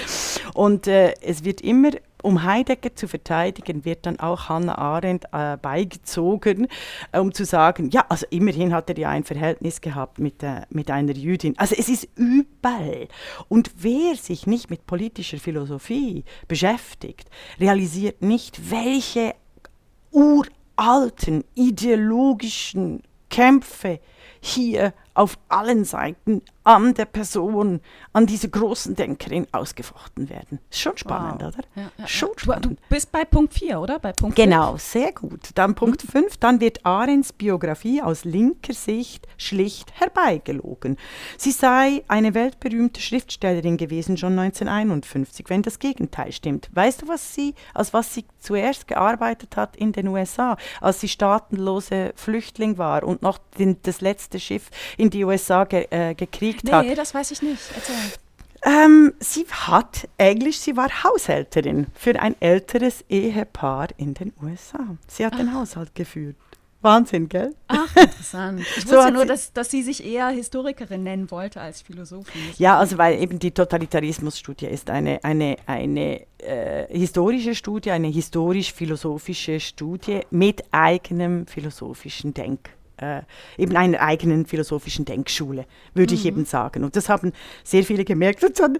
Und 0.53 0.87
äh, 0.87 1.13
es 1.21 1.43
wird 1.43 1.61
immer 1.61 1.91
um 2.23 2.43
Heidegger 2.43 2.95
zu 2.95 3.07
verteidigen, 3.07 3.85
wird 3.85 4.05
dann 4.05 4.19
auch 4.19 4.49
Hannah 4.49 4.77
Arendt 4.77 5.25
äh, 5.31 5.57
beigezogen, 5.57 6.67
äh, 7.11 7.19
um 7.19 7.33
zu 7.33 7.45
sagen, 7.45 7.89
ja, 7.91 8.05
also 8.09 8.25
immerhin 8.29 8.73
hat 8.73 8.89
er 8.89 8.97
ja 8.97 9.09
ein 9.09 9.23
Verhältnis 9.23 9.81
gehabt 9.81 10.19
mit, 10.19 10.43
äh, 10.43 10.61
mit 10.69 10.89
einer 10.89 11.13
Jüdin. 11.13 11.57
Also 11.57 11.75
es 11.77 11.89
ist 11.89 12.07
überall. 12.15 13.07
Und 13.47 13.71
wer 13.77 14.15
sich 14.15 14.47
nicht 14.47 14.69
mit 14.69 14.87
politischer 14.87 15.37
Philosophie 15.37 16.23
beschäftigt, 16.47 17.29
realisiert 17.59 18.21
nicht, 18.21 18.71
welche 18.71 19.35
uralten 20.17 21.43
ideologischen 21.53 23.03
Kämpfe 23.29 23.99
hier 24.39 24.93
auf 25.13 25.37
allen 25.47 25.85
Seiten 25.85 26.41
an 26.67 26.93
der 26.93 27.05
Person, 27.05 27.79
an 28.11 28.25
dieser 28.25 28.49
großen 28.49 28.93
Denkerin 28.93 29.47
ausgefochten 29.53 30.29
werden. 30.29 30.59
Ist 30.69 30.81
schon 30.81 30.97
spannend, 30.97 31.41
wow. 31.41 31.53
oder? 31.53 31.63
Ja, 31.75 31.91
ja, 31.97 32.07
schon 32.07 32.31
spannend. 32.35 32.65
Du, 32.65 32.69
du, 32.71 32.75
bist 32.89 33.09
bei 33.09 33.23
Punkt 33.23 33.53
4, 33.53 33.79
oder? 33.79 33.99
Bei 33.99 34.11
Punkt 34.11 34.35
genau, 34.35 34.71
fünf? 34.71 34.81
sehr 34.81 35.13
gut. 35.13 35.51
Dann 35.55 35.75
Punkt 35.75 36.01
5, 36.01 36.25
mhm. 36.25 36.39
dann 36.41 36.59
wird 36.59 36.85
Arends 36.85 37.31
Biografie 37.31 38.01
aus 38.01 38.25
linker 38.25 38.73
Sicht 38.73 39.29
schlicht 39.37 39.93
herbeigelogen. 39.97 40.97
Sie 41.37 41.51
sei 41.51 42.03
eine 42.09 42.33
weltberühmte 42.33 42.99
Schriftstellerin 42.99 43.77
gewesen, 43.77 44.17
schon 44.17 44.37
1951, 44.37 45.45
wenn 45.47 45.61
das 45.61 45.79
Gegenteil 45.79 46.33
stimmt. 46.33 46.69
Weißt 46.73 47.03
du, 47.03 47.07
was 47.07 47.33
sie, 47.33 47.55
als 47.73 47.93
was 47.93 48.13
sie 48.13 48.25
zuerst 48.39 48.89
gearbeitet 48.89 49.55
hat 49.55 49.77
in 49.77 49.93
den 49.93 50.09
USA, 50.09 50.57
als 50.81 50.99
sie 50.99 51.07
staatenlose 51.07 52.11
Flüchtling 52.15 52.77
war 52.77 53.03
und 53.03 53.21
noch 53.21 53.37
den, 53.57 53.77
das 53.83 54.01
letzte 54.01 54.37
Schiff 54.41 54.69
in 54.97 55.09
die 55.09 55.23
USA 55.23 55.63
ge, 55.63 55.87
äh, 55.91 56.13
gekriegt 56.13 56.56
nee, 56.63 56.71
hat? 56.71 56.85
Nee, 56.85 56.95
das 56.95 57.13
weiß 57.13 57.31
ich 57.31 57.41
nicht. 57.41 57.61
Erzähl. 57.75 57.95
Ähm, 58.63 59.13
sie 59.19 59.45
hat 59.49 60.07
Englisch, 60.17 60.59
sie 60.59 60.75
war 60.75 60.89
Haushälterin 61.03 61.87
für 61.93 62.19
ein 62.19 62.35
älteres 62.39 63.05
Ehepaar 63.07 63.89
in 63.97 64.13
den 64.13 64.33
USA. 64.41 64.97
Sie 65.07 65.25
hat 65.25 65.37
den 65.37 65.53
Haushalt 65.53 65.93
geführt. 65.93 66.35
Wahnsinn, 66.81 67.27
gell? 67.27 67.55
Ach, 67.67 67.95
interessant. 67.95 68.61
Ich 68.61 68.83
So 68.83 68.89
wusste 68.89 69.03
hat 69.05 69.13
nur, 69.13 69.25
dass, 69.25 69.51
dass 69.51 69.71
sie 69.71 69.81
sich 69.81 70.05
eher 70.05 70.29
Historikerin 70.29 71.03
nennen 71.03 71.29
wollte 71.31 71.59
als 71.59 71.81
Philosophin. 71.81 72.41
Ja, 72.57 72.77
also 72.77 72.97
weil 72.97 73.19
eben 73.21 73.39
die 73.39 73.51
Totalitarismusstudie 73.51 74.67
ist 74.67 74.89
eine, 74.89 75.23
eine, 75.23 75.57
eine 75.65 76.21
äh, 76.37 76.87
historische 76.95 77.55
Studie, 77.55 77.91
eine 77.91 78.07
historisch-philosophische 78.07 79.59
Studie 79.59 80.21
mit 80.29 80.63
eigenem 80.71 81.47
philosophischen 81.47 82.33
Denk. 82.33 82.69
Äh, 82.97 83.21
eben 83.59 83.75
einer 83.77 84.01
eigenen 84.01 84.47
philosophischen 84.47 85.05
Denkschule, 85.05 85.65
würde 85.93 86.15
ich 86.15 86.25
eben 86.25 86.45
sagen. 86.45 86.83
Und 86.83 86.95
das 86.95 87.09
haben 87.09 87.31
sehr 87.63 87.83
viele 87.83 88.03
gemerkt. 88.03 88.43
Und 88.43 88.59
dann, 88.59 88.77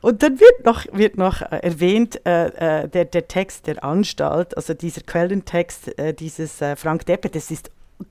und 0.00 0.22
dann 0.24 0.40
wird 0.40 0.64
noch, 0.64 0.86
wird 0.92 1.16
noch 1.16 1.40
äh, 1.40 1.60
erwähnt, 1.62 2.20
äh, 2.26 2.82
äh, 2.82 2.88
der, 2.88 3.04
der 3.04 3.28
Text 3.28 3.68
der 3.68 3.84
Anstalt, 3.84 4.56
also 4.56 4.74
dieser 4.74 5.02
Quellentext 5.02 5.96
äh, 5.98 6.12
dieses 6.12 6.60
Frank 6.76 7.06
Deppe, 7.06 7.28
das 7.28 7.52
ist 7.52 7.70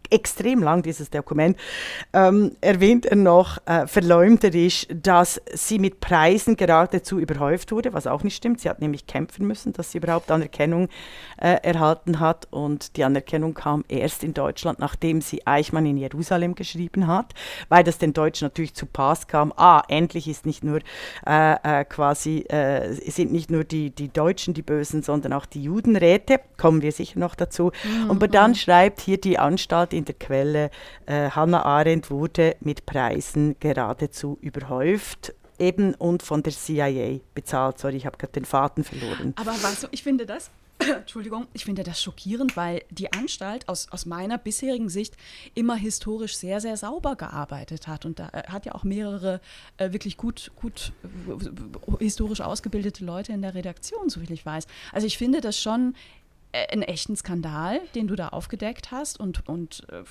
extrem 0.09 0.63
lang, 0.63 0.83
dieses 0.83 1.09
Dokument, 1.09 1.57
ähm, 2.13 2.55
erwähnt 2.61 3.05
er 3.05 3.15
noch 3.15 3.57
äh, 3.65 3.87
verleumderisch, 3.87 4.87
dass 4.89 5.41
sie 5.53 5.79
mit 5.79 5.99
Preisen 5.99 6.55
geradezu 6.55 7.19
überhäuft 7.19 7.71
wurde, 7.71 7.93
was 7.93 8.07
auch 8.07 8.23
nicht 8.23 8.35
stimmt. 8.35 8.61
Sie 8.61 8.69
hat 8.69 8.81
nämlich 8.81 9.07
kämpfen 9.07 9.47
müssen, 9.47 9.73
dass 9.73 9.91
sie 9.91 9.99
überhaupt 9.99 10.31
Anerkennung 10.31 10.89
äh, 11.37 11.57
erhalten 11.61 12.19
hat. 12.19 12.47
Und 12.51 12.97
die 12.97 13.03
Anerkennung 13.03 13.53
kam 13.53 13.83
erst 13.87 14.23
in 14.23 14.33
Deutschland, 14.33 14.79
nachdem 14.79 15.21
sie 15.21 15.45
Eichmann 15.45 15.85
in 15.85 15.97
Jerusalem 15.97 16.55
geschrieben 16.55 17.07
hat, 17.07 17.33
weil 17.69 17.83
das 17.83 17.97
den 17.97 18.13
Deutschen 18.13 18.45
natürlich 18.45 18.73
zu 18.73 18.85
Pass 18.85 19.27
kam. 19.27 19.53
Ah, 19.55 19.83
endlich 19.87 20.27
ist 20.27 20.45
nicht 20.45 20.63
nur 20.63 20.79
äh, 21.27 21.81
äh, 21.81 21.85
quasi, 21.85 22.39
äh, 22.49 22.93
sind 22.93 23.31
nicht 23.31 23.51
nur 23.51 23.63
die, 23.63 23.91
die 23.91 24.11
Deutschen 24.11 24.53
die 24.53 24.61
Bösen, 24.61 25.03
sondern 25.03 25.33
auch 25.33 25.45
die 25.45 25.63
Judenräte. 25.63 26.39
Kommen 26.57 26.81
wir 26.81 26.91
sicher 26.91 27.19
noch 27.19 27.35
dazu. 27.35 27.71
Und 28.07 28.33
dann 28.33 28.55
schreibt 28.55 29.01
hier 29.01 29.19
die 29.19 29.39
Anstalt 29.39 29.78
in 29.87 30.05
der 30.05 30.15
Quelle, 30.15 30.71
äh, 31.05 31.29
Hannah 31.29 31.63
Arendt 31.63 32.11
wurde 32.11 32.55
mit 32.59 32.85
Preisen 32.85 33.55
geradezu 33.59 34.37
überhäuft. 34.41 35.33
Eben 35.57 35.93
und 35.95 36.23
von 36.23 36.41
der 36.41 36.53
CIA 36.53 37.19
bezahlt. 37.35 37.79
Sorry, 37.79 37.97
ich 37.97 38.05
habe 38.05 38.17
gerade 38.17 38.31
den 38.31 38.45
Faden 38.45 38.85
verloren. 38.85 39.33
Aber 39.35 39.51
du, 39.51 39.87
ich 39.91 40.03
finde 40.03 40.25
das, 40.25 40.51
Entschuldigung, 40.79 41.47
ich 41.53 41.65
finde 41.65 41.83
das 41.83 42.01
schockierend, 42.01 42.55
weil 42.55 42.83
die 42.89 43.11
Anstalt 43.11 43.67
aus, 43.67 43.89
aus 43.91 44.05
meiner 44.05 44.37
bisherigen 44.37 44.89
Sicht 44.89 45.15
immer 45.53 45.75
historisch 45.75 46.37
sehr, 46.37 46.61
sehr 46.61 46.77
sauber 46.77 47.15
gearbeitet 47.15 47.87
hat. 47.87 48.05
Und 48.05 48.19
da 48.19 48.29
äh, 48.29 48.43
hat 48.47 48.65
ja 48.65 48.75
auch 48.75 48.83
mehrere 48.83 49.41
äh, 49.77 49.91
wirklich 49.91 50.15
gut, 50.15 50.51
gut 50.55 50.93
äh, 51.27 52.03
historisch 52.03 52.41
ausgebildete 52.41 53.03
Leute 53.03 53.33
in 53.33 53.41
der 53.41 53.55
Redaktion, 53.55 54.09
soviel 54.09 54.31
ich 54.31 54.45
weiß. 54.45 54.67
Also 54.93 55.05
ich 55.05 55.17
finde 55.17 55.41
das 55.41 55.59
schon 55.59 55.95
einen 56.53 56.81
echten 56.81 57.15
Skandal, 57.15 57.81
den 57.95 58.07
du 58.07 58.15
da 58.15 58.29
aufgedeckt 58.29 58.91
hast. 58.91 59.19
Und, 59.19 59.47
und 59.47 59.85
äh, 59.91 60.03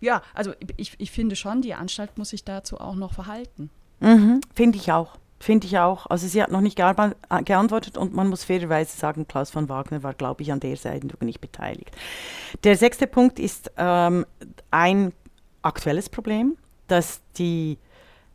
ja, 0.00 0.22
also 0.34 0.52
ich, 0.76 0.94
ich 0.98 1.10
finde 1.10 1.36
schon, 1.36 1.62
die 1.62 1.74
Anstalt 1.74 2.18
muss 2.18 2.30
sich 2.30 2.44
dazu 2.44 2.78
auch 2.78 2.94
noch 2.94 3.14
verhalten. 3.14 3.70
Mhm, 4.00 4.40
Finde 4.54 4.78
ich 4.78 4.92
auch. 4.92 5.18
Finde 5.38 5.66
ich 5.66 5.78
auch. 5.78 6.06
Also 6.06 6.26
sie 6.26 6.42
hat 6.42 6.50
noch 6.50 6.62
nicht 6.62 6.78
äh, 6.78 7.42
geantwortet 7.44 7.98
und 7.98 8.14
man 8.14 8.28
muss 8.28 8.44
fairerweise 8.44 8.96
sagen, 8.96 9.28
Klaus 9.28 9.50
von 9.50 9.68
Wagner 9.68 10.02
war, 10.02 10.14
glaube 10.14 10.42
ich, 10.42 10.50
an 10.50 10.60
der 10.60 10.76
Seite 10.76 11.08
nicht 11.24 11.40
beteiligt. 11.40 11.90
Der 12.64 12.76
sechste 12.76 13.06
Punkt 13.06 13.38
ist 13.38 13.70
ähm, 13.76 14.24
ein 14.70 15.12
aktuelles 15.60 16.08
Problem, 16.08 16.56
dass 16.86 17.20
die 17.36 17.78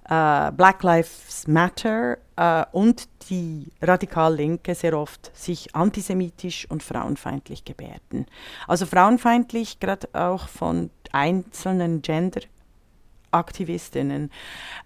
äh, 0.09 0.51
Black 0.51 0.83
Lives 0.83 1.47
Matter 1.47 2.17
äh, 2.35 2.65
und 2.71 3.07
die 3.29 3.67
Radikal-Linke 3.81 4.75
sehr 4.75 4.97
oft 4.97 5.31
sich 5.37 5.75
antisemitisch 5.75 6.65
und 6.69 6.83
frauenfeindlich 6.83 7.65
gebärden. 7.65 8.25
Also 8.67 8.85
frauenfeindlich, 8.85 9.79
gerade 9.79 10.07
auch 10.13 10.47
von 10.47 10.91
einzelnen 11.11 12.01
Gender-Aktivistinnen, 12.01 14.31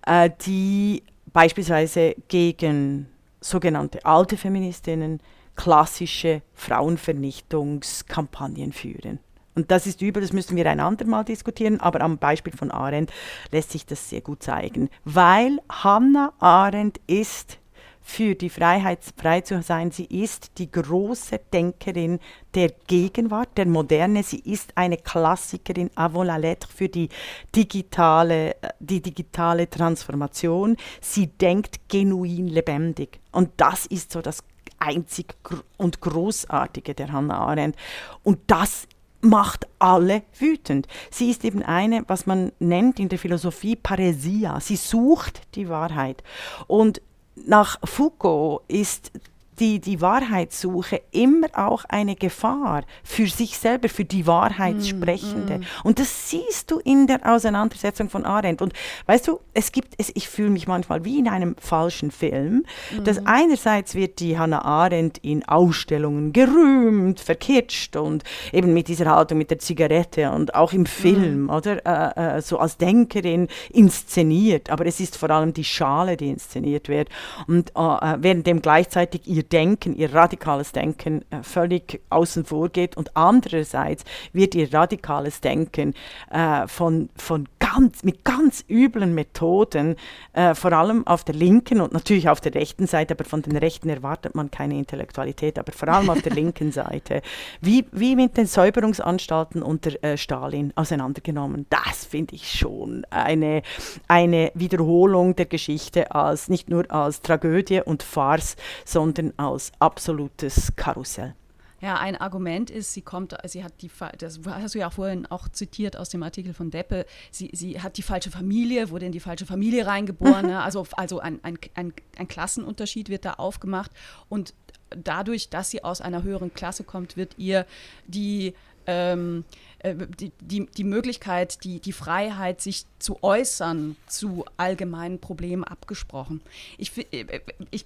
äh, 0.05 0.29
die 0.45 1.03
beispielsweise 1.33 2.15
gegen 2.27 3.07
sogenannte 3.41 4.05
alte 4.05 4.37
Feministinnen 4.37 5.19
klassische 5.55 6.43
Frauenvernichtungskampagnen 6.53 8.73
führen. 8.73 9.19
Und 9.55 9.71
das 9.71 9.87
ist 9.87 10.01
übel, 10.01 10.21
das 10.21 10.33
müssen 10.33 10.57
wir 10.57 10.69
ein 10.69 10.79
andermal 10.79 11.23
diskutieren, 11.23 11.79
aber 11.79 12.01
am 12.01 12.17
Beispiel 12.17 12.53
von 12.55 12.71
Arendt 12.71 13.11
lässt 13.51 13.71
sich 13.71 13.85
das 13.85 14.09
sehr 14.09 14.21
gut 14.21 14.43
zeigen. 14.43 14.89
Weil 15.05 15.59
Hannah 15.69 16.33
Arendt 16.39 16.99
ist 17.07 17.59
für 18.07 18.35
die 18.35 18.51
Freiheit 18.51 18.99
frei 19.17 19.41
zu 19.41 19.63
sein. 19.63 19.89
Sie 19.89 20.05
ist 20.05 20.59
die 20.59 20.71
große 20.71 21.39
Denkerin 21.51 22.19
der 22.53 22.71
Gegenwart, 22.85 23.49
der 23.57 23.65
Moderne. 23.65 24.21
Sie 24.21 24.39
ist 24.39 24.77
eine 24.77 24.97
Klassikerin 24.97 25.89
avant 25.95 26.27
la 26.27 26.37
lettre 26.37 26.69
für 26.71 26.87
die 26.87 27.09
digitale, 27.55 28.57
die 28.79 29.01
digitale 29.01 29.67
Transformation. 29.67 30.77
Sie 31.01 31.27
denkt 31.27 31.89
genuin 31.89 32.47
lebendig. 32.47 33.19
Und 33.31 33.49
das 33.57 33.87
ist 33.87 34.11
so 34.11 34.21
das 34.21 34.43
einzig 34.77 35.33
und 35.77 35.99
Großartige 35.99 36.93
der 36.93 37.11
Hannah 37.11 37.39
Arendt. 37.39 37.75
Und 38.21 38.39
das 38.47 38.87
macht 39.25 39.67
alle 39.79 40.23
wütend. 40.37 40.87
Sie 41.09 41.29
ist 41.29 41.43
eben 41.43 41.63
eine, 41.63 42.03
was 42.07 42.25
man 42.25 42.51
nennt 42.59 42.99
in 42.99 43.09
der 43.09 43.19
Philosophie 43.19 43.75
Paresia. 43.75 44.59
Sie 44.59 44.75
sucht 44.75 45.41
die 45.55 45.67
Wahrheit. 45.67 46.23
Und 46.67 47.01
nach 47.35 47.79
Foucault 47.83 48.61
ist 48.67 49.11
die, 49.59 49.79
die 49.79 50.01
Wahrheitssuche 50.01 51.01
immer 51.11 51.47
auch 51.53 51.85
eine 51.85 52.15
Gefahr 52.15 52.83
für 53.03 53.27
sich 53.27 53.57
selber, 53.57 53.89
für 53.89 54.05
die 54.05 54.27
Wahrheitssprechende. 54.27 55.61
Und 55.83 55.99
das 55.99 56.29
siehst 56.29 56.71
du 56.71 56.79
in 56.79 57.07
der 57.07 57.19
Auseinandersetzung 57.23 58.09
von 58.09 58.25
Arendt. 58.25 58.61
Und 58.61 58.73
weißt 59.05 59.27
du, 59.27 59.39
es 59.53 59.71
gibt, 59.71 59.93
es, 59.97 60.11
ich 60.13 60.27
fühle 60.27 60.49
mich 60.49 60.67
manchmal 60.67 61.05
wie 61.05 61.19
in 61.19 61.27
einem 61.27 61.55
falschen 61.59 62.11
Film, 62.11 62.65
dass 63.03 63.25
einerseits 63.25 63.95
wird 63.95 64.19
die 64.19 64.37
Hannah 64.37 64.63
Arendt 64.63 65.17
in 65.19 65.47
Ausstellungen 65.47 66.33
gerühmt, 66.33 67.19
verkitscht 67.19 67.95
und 67.95 68.23
eben 68.51 68.73
mit 68.73 68.87
dieser 68.87 69.05
Haltung 69.05 69.37
mit 69.37 69.51
der 69.51 69.59
Zigarette 69.59 70.31
und 70.31 70.55
auch 70.55 70.73
im 70.73 70.85
Film, 70.85 71.49
oder? 71.49 71.85
Äh, 71.85 72.37
äh, 72.37 72.41
so 72.41 72.59
als 72.59 72.77
Denkerin 72.77 73.47
inszeniert. 73.71 74.69
Aber 74.69 74.85
es 74.85 74.99
ist 74.99 75.17
vor 75.17 75.29
allem 75.29 75.53
die 75.53 75.63
Schale, 75.63 76.17
die 76.17 76.29
inszeniert 76.29 76.89
wird. 76.89 77.09
Und 77.47 77.71
äh, 77.71 77.73
währenddem 77.73 78.61
gleichzeitig 78.61 79.21
ihr 79.25 79.44
Denken, 79.51 79.95
ihr 79.95 80.13
radikales 80.13 80.71
Denken 80.71 81.23
äh, 81.29 81.43
völlig 81.43 82.01
außen 82.09 82.45
vor 82.45 82.69
geht 82.69 82.97
und 82.97 83.15
andererseits 83.15 84.03
wird 84.33 84.55
ihr 84.55 84.73
radikales 84.73 85.41
Denken 85.41 85.93
äh, 86.31 86.67
von, 86.67 87.09
von 87.15 87.47
ganz, 87.59 88.03
mit 88.03 88.23
ganz 88.23 88.63
üblen 88.69 89.13
Methoden, 89.13 89.95
äh, 90.33 90.55
vor 90.55 90.71
allem 90.73 91.05
auf 91.07 91.23
der 91.23 91.35
linken 91.35 91.81
und 91.81 91.93
natürlich 91.93 92.29
auf 92.29 92.41
der 92.41 92.53
rechten 92.53 92.87
Seite, 92.87 93.13
aber 93.13 93.25
von 93.25 93.41
den 93.41 93.57
Rechten 93.57 93.89
erwartet 93.89 94.35
man 94.35 94.51
keine 94.51 94.77
Intellektualität, 94.77 95.59
aber 95.59 95.71
vor 95.71 95.89
allem 95.89 96.09
auf 96.09 96.21
der 96.21 96.33
linken 96.33 96.71
Seite, 96.71 97.21
wie, 97.61 97.85
wie 97.91 98.15
mit 98.15 98.37
den 98.37 98.45
Säuberungsanstalten 98.45 99.61
unter 99.61 99.91
äh, 100.03 100.17
Stalin 100.17 100.73
auseinandergenommen. 100.75 101.65
Das 101.69 102.05
finde 102.05 102.35
ich 102.35 102.51
schon 102.51 103.05
eine, 103.09 103.61
eine 104.07 104.51
Wiederholung 104.53 105.35
der 105.35 105.45
Geschichte 105.45 106.11
als 106.11 106.49
nicht 106.49 106.69
nur 106.69 106.89
als 106.91 107.21
Tragödie 107.21 107.81
und 107.81 108.03
Farce, 108.03 108.55
sondern 108.85 109.33
als 109.37 109.71
absolutes 109.79 110.75
Karussell. 110.75 111.35
Ja, 111.81 111.97
ein 111.99 112.15
Argument 112.15 112.71
ist, 112.71 112.93
sie 112.93 113.01
kommt, 113.01 113.35
sie 113.45 113.63
hat 113.63 113.73
die, 113.81 113.91
das 114.17 114.39
hast 114.47 114.73
du 114.75 114.79
ja 114.79 114.89
vorhin 114.89 115.25
auch 115.27 115.49
zitiert 115.49 115.97
aus 115.97 116.09
dem 116.09 116.23
Artikel 116.23 116.53
von 116.53 116.71
Deppe, 116.71 117.05
sie, 117.31 117.51
sie 117.53 117.81
hat 117.81 117.97
die 117.97 118.01
falsche 118.01 118.31
Familie, 118.31 118.89
wurde 118.89 119.05
in 119.05 119.11
die 119.11 119.19
falsche 119.19 119.45
Familie 119.45 119.85
reingeboren, 119.85 120.45
ne? 120.47 120.63
also, 120.63 120.87
also 120.93 121.19
ein, 121.19 121.39
ein, 121.43 121.59
ein, 121.75 121.93
ein 122.17 122.27
Klassenunterschied 122.27 123.09
wird 123.09 123.25
da 123.25 123.33
aufgemacht 123.33 123.91
und 124.29 124.53
dadurch, 124.89 125.49
dass 125.49 125.69
sie 125.69 125.83
aus 125.83 126.01
einer 126.01 126.23
höheren 126.23 126.53
Klasse 126.53 126.85
kommt, 126.85 127.17
wird 127.17 127.37
ihr 127.37 127.65
die 128.07 128.53
ähm, 128.87 129.43
äh, 129.79 129.95
die, 130.19 130.31
die, 130.41 130.67
die 130.67 130.83
Möglichkeit, 130.83 131.63
die, 131.63 131.79
die 131.79 131.91
Freiheit, 131.91 132.61
sich 132.61 132.85
zu 132.99 133.21
äußern 133.23 133.95
zu 134.05 134.45
allgemeinen 134.57 135.19
Problemen 135.19 135.63
abgesprochen. 135.63 136.39
Ich, 136.77 136.91
fi- 136.91 137.07
äh, 137.11 137.41
ich 137.71 137.85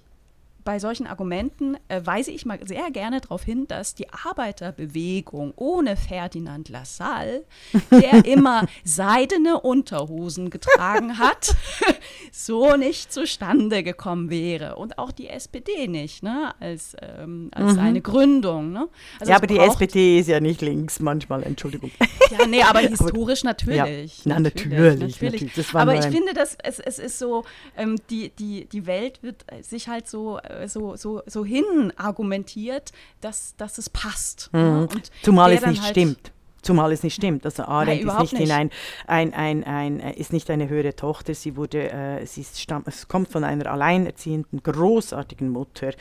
bei 0.64 0.78
solchen 0.78 1.06
Argumenten 1.06 1.76
äh, 1.88 2.00
weise 2.04 2.30
ich 2.30 2.44
mal 2.44 2.58
sehr 2.66 2.90
gerne 2.90 3.20
darauf 3.20 3.42
hin, 3.42 3.66
dass 3.68 3.94
die 3.94 4.06
Arbeiterbewegung 4.10 5.52
ohne 5.56 5.96
Ferdinand 5.96 6.68
Lassalle, 6.68 7.44
der 7.90 8.24
immer 8.24 8.66
seidene 8.84 9.60
Unterhosen 9.60 10.50
getragen 10.50 11.18
hat, 11.18 11.54
so 12.32 12.76
nicht 12.76 13.12
zustande 13.12 13.82
gekommen 13.82 14.30
wäre. 14.30 14.76
Und 14.76 14.98
auch 14.98 15.12
die 15.12 15.28
SPD 15.28 15.88
nicht, 15.88 16.22
ne? 16.22 16.52
als, 16.60 16.96
ähm, 17.00 17.50
als 17.52 17.74
mhm. 17.74 17.78
eine 17.78 18.00
Gründung. 18.00 18.72
Ne? 18.72 18.88
Also 19.18 19.30
ja, 19.30 19.36
aber 19.36 19.46
die 19.46 19.58
SPD 19.58 20.18
ist 20.18 20.28
ja 20.28 20.40
nicht 20.40 20.60
links 20.60 21.00
manchmal, 21.00 21.42
Entschuldigung. 21.42 21.90
Ja, 22.30 22.46
nee, 22.46 22.62
aber 22.62 22.78
historisch 22.80 23.44
natürlich. 23.44 24.24
Ja. 24.24 24.32
Na, 24.34 24.40
natürlich, 24.40 24.70
natürlich. 24.70 25.00
natürlich. 25.00 25.42
natürlich. 25.42 25.74
aber 25.74 25.94
ich 25.94 26.06
finde, 26.06 26.34
dass 26.34 26.56
es, 26.62 26.78
es 26.78 26.98
ist 26.98 27.18
so, 27.18 27.44
ähm, 27.76 27.96
die, 28.10 28.30
die, 28.30 28.66
die 28.66 28.86
Welt 28.86 29.22
wird 29.22 29.44
sich 29.62 29.88
halt 29.88 30.08
so 30.08 30.38
so, 30.66 30.96
so, 30.96 31.22
so 31.26 31.44
hin 31.44 31.92
argumentiert, 31.96 32.92
dass, 33.20 33.54
dass 33.56 33.78
es 33.78 33.90
passt. 33.90 34.50
Mhm. 34.52 34.88
Zumal 35.22 35.52
es 35.52 35.66
nicht 35.66 35.82
halt 35.82 35.90
stimmt. 35.90 36.32
Zumal 36.62 36.92
es 36.92 37.02
nicht 37.02 37.14
stimmt. 37.14 37.44
Also 37.44 37.62
Arendt 37.64 38.04
Nein, 38.04 38.24
ist 38.24 38.32
nicht, 38.32 38.40
nicht. 38.40 38.52
ein, 38.52 38.70
ein, 39.06 39.34
ein, 39.34 39.64
ein, 39.64 40.00
äh, 40.00 40.12
ist 40.12 40.32
nicht 40.32 40.50
eine 40.50 40.68
höhere 40.68 40.94
Tochter. 40.94 41.34
Sie 41.34 41.56
wurde, 41.56 41.90
äh, 41.90 42.26
sie 42.26 42.42
ist, 42.42 42.60
stamm, 42.60 42.82
es 42.86 43.08
kommt 43.08 43.28
von 43.28 43.44
einer 43.44 43.66
alleinerziehenden, 43.66 44.62
großartigen 44.62 45.48
Mutter, 45.48 45.92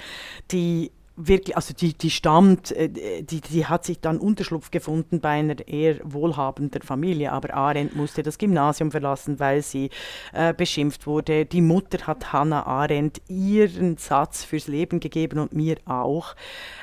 die 0.52 0.92
wirklich, 1.20 1.56
also 1.56 1.74
die, 1.74 1.94
die 1.94 2.10
stammt, 2.10 2.72
äh, 2.72 2.90
die, 3.22 3.42
die 3.42 3.66
hat 3.66 3.84
sich 3.86 4.00
dann 4.00 4.18
Unterschlupf 4.18 4.72
gefunden 4.72 5.20
bei 5.20 5.30
einer 5.30 5.68
eher 5.68 5.98
wohlhabenden 6.04 6.82
Familie, 6.82 7.32
aber 7.32 7.54
Arendt 7.54 7.96
musste 7.96 8.24
das 8.24 8.38
Gymnasium 8.38 8.92
verlassen, 8.92 9.40
weil 9.40 9.62
sie 9.62 9.90
äh, 10.34 10.54
beschimpft 10.54 11.06
wurde. 11.06 11.46
Die 11.46 11.62
Mutter 11.62 12.08
hat 12.08 12.32
Hannah 12.32 12.66
Arendt 12.66 13.22
ihren 13.28 13.98
Satz 13.98 14.44
fürs 14.44 14.68
Leben 14.68 15.00
gegeben 15.00 15.40
und 15.40 15.54
mir 15.54 15.78
auch. 15.86 16.36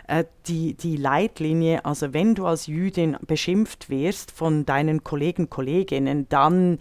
Äh, 0.07 0.25
die, 0.47 0.75
die 0.75 0.97
Leitlinie, 0.97 1.85
also 1.85 2.13
wenn 2.13 2.35
du 2.35 2.47
als 2.47 2.67
Jüdin 2.67 3.17
beschimpft 3.27 3.91
wirst 3.91 4.31
von 4.31 4.65
deinen 4.67 5.03
Kollegen, 5.03 5.51
Kolleginnen, 5.51 6.29
dann 6.29 6.79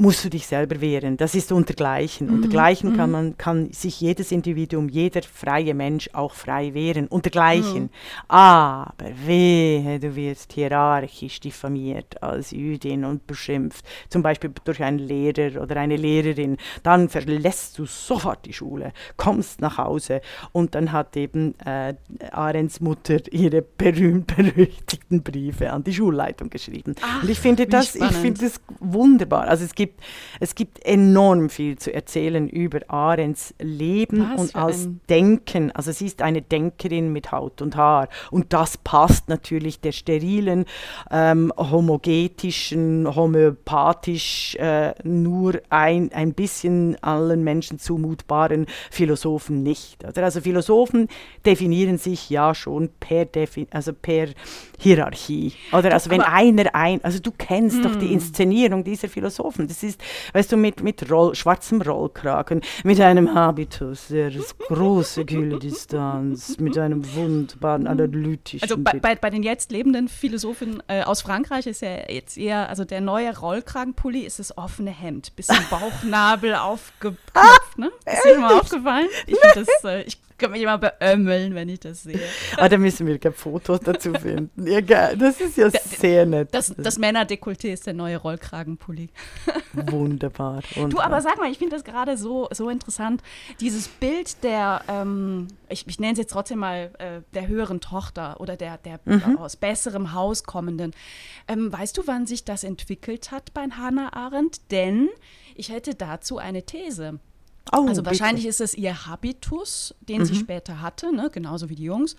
musst 0.00 0.24
du 0.24 0.30
dich 0.30 0.46
selber 0.46 0.80
wehren. 0.80 1.18
Das 1.18 1.34
ist 1.34 1.52
untergleichen. 1.52 2.28
Mhm. 2.28 2.34
Untergleichen 2.36 2.96
kann 2.96 3.10
mhm. 3.10 3.12
man 3.12 3.38
kann 3.38 3.72
sich 3.72 4.00
jedes 4.00 4.32
Individuum, 4.32 4.88
jeder 4.88 5.20
freie 5.22 5.74
Mensch 5.74 6.08
auch 6.14 6.32
frei 6.32 6.72
wehren. 6.72 7.06
Untergleichen. 7.06 7.82
Mhm. 7.82 7.90
Aber 8.28 8.94
wehe, 9.26 10.00
du 10.00 10.16
wirst 10.16 10.54
hierarchisch 10.54 11.40
diffamiert 11.40 12.22
als 12.22 12.50
Jüdin 12.50 13.04
und 13.04 13.26
beschimpft, 13.26 13.84
zum 14.08 14.22
Beispiel 14.22 14.50
durch 14.64 14.82
einen 14.82 14.98
Lehrer 14.98 15.60
oder 15.60 15.76
eine 15.76 15.96
Lehrerin. 15.96 16.56
Dann 16.82 17.10
verlässt 17.10 17.78
du 17.78 17.84
sofort 17.84 18.46
die 18.46 18.54
Schule, 18.54 18.92
kommst 19.18 19.60
nach 19.60 19.76
Hause 19.76 20.22
und 20.52 20.74
dann 20.74 20.92
hat 20.92 21.14
eben 21.16 21.54
äh, 21.60 21.94
Arends 22.32 22.80
Mutter 22.80 23.18
ihre 23.30 23.60
berühmt-berüchtigten 23.60 25.22
Briefe 25.22 25.70
an 25.70 25.84
die 25.84 25.92
Schulleitung 25.92 26.48
geschrieben. 26.48 26.94
Ach, 27.02 27.22
und 27.22 27.28
ich 27.28 27.38
finde 27.38 27.66
das, 27.66 27.94
ich 27.94 28.04
finde 28.04 28.40
das 28.40 28.60
wunderbar. 28.78 29.46
Also 29.46 29.64
es 29.64 29.74
gibt 29.74 29.89
gibt, 29.90 30.02
es 30.40 30.54
gibt 30.54 30.84
enorm 30.84 31.50
viel 31.50 31.78
zu 31.78 31.92
erzählen 31.92 32.48
über 32.48 32.80
Arends 32.88 33.54
Leben 33.58 34.30
Was 34.32 34.40
und 34.40 34.56
als 34.56 34.88
Denken. 35.08 35.70
Also 35.72 35.92
sie 35.92 36.06
ist 36.06 36.22
eine 36.22 36.42
Denkerin 36.42 37.12
mit 37.12 37.32
Haut 37.32 37.62
und 37.62 37.76
Haar. 37.76 38.08
Und 38.30 38.52
das 38.52 38.78
passt 38.78 39.28
natürlich 39.28 39.80
der 39.80 39.92
sterilen, 39.92 40.64
ähm, 41.10 41.52
homogetischen, 41.56 43.14
homöopathisch, 43.14 44.56
äh, 44.56 44.94
nur 45.02 45.60
ein, 45.70 46.12
ein 46.12 46.32
bisschen 46.32 46.96
allen 47.02 47.44
Menschen 47.44 47.78
zumutbaren 47.78 48.66
Philosophen 48.90 49.62
nicht. 49.62 50.04
Oder? 50.04 50.24
Also 50.24 50.40
Philosophen 50.40 51.08
definieren 51.44 51.98
sich 51.98 52.30
ja 52.30 52.54
schon 52.54 52.90
per, 53.00 53.24
Defi 53.24 53.66
also 53.70 53.92
per 53.92 54.28
Hierarchie. 54.78 55.52
Oder 55.72 55.92
also 55.92 56.10
wenn 56.10 56.22
einer 56.22 56.74
ein, 56.74 57.02
also 57.04 57.18
du 57.18 57.32
kennst 57.36 57.84
doch 57.84 57.96
die 57.96 58.06
hm. 58.06 58.14
Inszenierung 58.14 58.84
dieser 58.84 59.08
Philosophen. 59.08 59.68
Das 59.70 59.84
ist, 59.84 60.00
weißt 60.32 60.50
du, 60.50 60.56
mit, 60.56 60.82
mit 60.82 61.10
Roll, 61.10 61.34
schwarzem 61.34 61.80
Rollkragen, 61.80 62.60
mit 62.82 63.00
einem 63.00 63.34
Habitus, 63.34 64.08
der 64.08 64.32
große 64.68 65.24
Kühldistanz, 65.24 66.58
mit 66.58 66.76
einem 66.76 67.14
wunderbaren 67.14 67.86
analytischen. 67.86 68.62
Also 68.62 68.76
bei, 68.76 68.98
bei, 68.98 69.14
bei 69.14 69.30
den 69.30 69.44
jetzt 69.44 69.70
lebenden 69.70 70.08
Philosophen 70.08 70.82
äh, 70.88 71.02
aus 71.02 71.22
Frankreich 71.22 71.68
ist 71.68 71.82
ja 71.82 72.10
jetzt 72.10 72.36
eher, 72.36 72.68
also 72.68 72.84
der 72.84 73.00
neue 73.00 73.38
Rollkragenpulli 73.38 74.20
ist 74.20 74.40
das 74.40 74.58
offene 74.58 74.90
Hemd, 74.90 75.36
bisschen 75.36 75.56
Bauchnabel 75.70 76.54
aufgeknöpft, 76.56 77.78
ne? 77.78 77.92
Ist 78.06 78.24
dir 78.24 78.38
mal 78.40 78.58
aufgefallen? 78.58 79.06
Ich 79.26 79.38
finde 79.38 79.66
das, 79.66 79.84
äh, 79.84 80.02
ich 80.02 80.18
kann 80.40 80.50
mich 80.50 80.62
immer 80.62 80.78
beömmeln, 80.78 81.54
wenn 81.54 81.68
ich 81.68 81.80
das 81.80 82.02
sehe. 82.02 82.20
ah, 82.56 82.68
da 82.68 82.78
müssen 82.78 83.06
wir 83.06 83.18
gerne 83.18 83.36
Fotos 83.36 83.80
dazu 83.80 84.12
finden. 84.20 84.64
Geil. 84.86 85.16
Das 85.16 85.40
ist 85.40 85.56
ja 85.56 85.70
sehr 85.70 86.26
nett. 86.26 86.48
Das, 86.52 86.74
das 86.76 86.98
Männerdekolleté 86.98 87.72
ist 87.72 87.86
der 87.86 87.94
neue 87.94 88.16
Rollkragenpulli. 88.16 89.10
wunderbar, 89.72 90.62
wunderbar. 90.74 90.88
Du, 90.88 91.00
aber 91.00 91.20
sag 91.20 91.38
mal, 91.38 91.50
ich 91.50 91.58
finde 91.58 91.76
das 91.76 91.84
gerade 91.84 92.16
so, 92.16 92.48
so 92.50 92.68
interessant. 92.70 93.22
Dieses 93.60 93.86
Bild 93.88 94.42
der, 94.42 94.82
ähm, 94.88 95.48
ich, 95.68 95.86
ich 95.86 96.00
nenne 96.00 96.12
es 96.14 96.18
jetzt 96.18 96.32
trotzdem 96.32 96.58
mal 96.58 96.90
äh, 96.98 97.20
der 97.34 97.46
höheren 97.46 97.80
Tochter 97.80 98.40
oder 98.40 98.56
der, 98.56 98.78
der 98.78 99.00
mhm. 99.04 99.38
aus 99.38 99.56
besserem 99.56 100.12
Haus 100.14 100.44
kommenden. 100.44 100.92
Ähm, 101.46 101.72
weißt 101.72 101.96
du, 101.98 102.02
wann 102.06 102.26
sich 102.26 102.44
das 102.44 102.64
entwickelt 102.64 103.30
hat 103.30 103.52
bei 103.54 103.66
Hannah 103.70 104.12
Arendt? 104.14 104.70
Denn 104.70 105.08
ich 105.54 105.70
hätte 105.70 105.94
dazu 105.94 106.38
eine 106.38 106.64
These. 106.64 107.20
Oh, 107.72 107.86
also 107.86 108.04
wahrscheinlich 108.04 108.44
bitte. 108.44 108.48
ist 108.48 108.60
es 108.60 108.74
ihr 108.74 109.06
Habitus, 109.06 109.94
den 110.00 110.20
mhm. 110.20 110.24
sie 110.24 110.34
später 110.34 110.80
hatte, 110.80 111.14
ne? 111.14 111.30
genauso 111.32 111.68
wie 111.68 111.76
die 111.76 111.84
Jungs. 111.84 112.16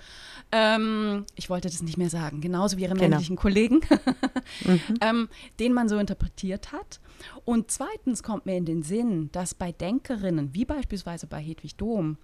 Ähm, 0.52 1.26
ich 1.36 1.50
wollte 1.50 1.68
das 1.68 1.82
nicht 1.82 1.98
mehr 1.98 2.10
sagen, 2.10 2.42
genauso 2.42 2.78
wie 2.78 2.84
ihre 2.84 2.94
genau. 2.94 3.10
männlichen 3.10 3.36
Kollegen, 3.36 3.82
mhm. 4.66 4.80
ähm, 5.02 5.30
den 5.60 5.74
man 5.74 5.90
so 5.90 5.98
interpretiert 5.98 6.72
hat. 6.72 7.00
Und 7.44 7.70
zweitens 7.70 8.24
kommt 8.24 8.46
mir 8.46 8.56
in 8.56 8.66
den 8.66 8.84
Sinn, 8.84 9.30
dass 9.32 9.54
bei 9.54 9.72
Denkerinnen, 9.72 10.54
wie 10.54 10.66
beispielsweise 10.66 11.28
bei 11.28 11.42
Hedwig 11.42 11.76
Dom, 11.76 12.18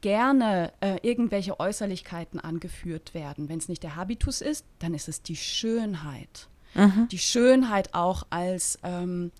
gerne 0.00 0.72
äh, 0.80 0.98
irgendwelche 1.02 1.58
Äußerlichkeiten 1.60 2.40
angeführt 2.40 3.14
werden. 3.14 3.48
Wenn 3.48 3.58
es 3.58 3.68
nicht 3.68 3.82
der 3.82 3.96
Habitus 3.96 4.40
ist, 4.40 4.66
dann 4.78 4.94
ist 4.94 5.08
es 5.08 5.22
die 5.22 5.36
Schönheit. 5.36 6.48
Mhm. 6.74 7.08
Die 7.10 7.18
Schönheit 7.18 7.94
auch 7.94 8.26
als 8.30 8.78
ähm, 8.82 9.30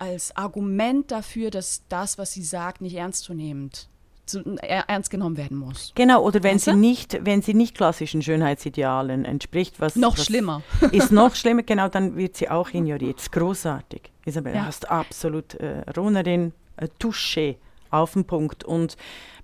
als 0.00 0.34
Argument 0.36 1.10
dafür, 1.10 1.50
dass 1.50 1.82
das, 1.88 2.18
was 2.18 2.32
sie 2.32 2.42
sagt, 2.42 2.80
nicht 2.80 2.96
ernstzunehmend 2.96 3.88
zu, 4.26 4.40
äh, 4.62 4.82
ernst 4.86 5.10
genommen 5.10 5.36
werden 5.36 5.58
muss. 5.58 5.92
Genau, 5.94 6.22
oder 6.22 6.42
wenn 6.42 6.58
sie 6.58 6.74
nicht, 6.74 7.18
wenn 7.24 7.42
sie 7.42 7.54
nicht 7.54 7.76
klassischen 7.76 8.22
Schönheitsidealen 8.22 9.24
entspricht, 9.24 9.80
was 9.80 9.96
noch 9.96 10.16
was 10.16 10.26
schlimmer 10.26 10.62
ist 10.92 11.12
noch 11.12 11.34
schlimmer, 11.34 11.62
genau, 11.62 11.88
dann 11.88 12.16
wird 12.16 12.36
sie 12.36 12.48
auch 12.48 12.70
ignoriert. 12.70 13.16
Das 13.16 13.24
ist 13.24 13.32
großartig. 13.32 14.10
Isabel, 14.24 14.54
ja. 14.54 14.60
du 14.60 14.66
hast 14.66 14.90
absolut 14.90 15.54
äh, 15.54 15.82
Ronerin 15.96 16.52
äh, 16.76 16.88
Touché 16.98 17.56
auf 17.90 18.12
den 18.14 18.24
Punkt 18.24 18.64
und 18.64 18.96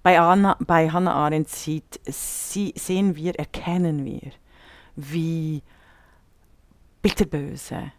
bei, 0.03 0.21
Anna, 0.21 0.57
bei 0.61 0.89
Hannah 0.89 1.15
Arendt 1.15 1.49
sieht, 1.49 2.01
sie, 2.05 2.73
sehen 2.77 3.17
wir, 3.17 3.35
erkennen 3.35 4.05
wir, 4.05 4.31
wie 4.95 5.63
bitterböse, 7.03 7.93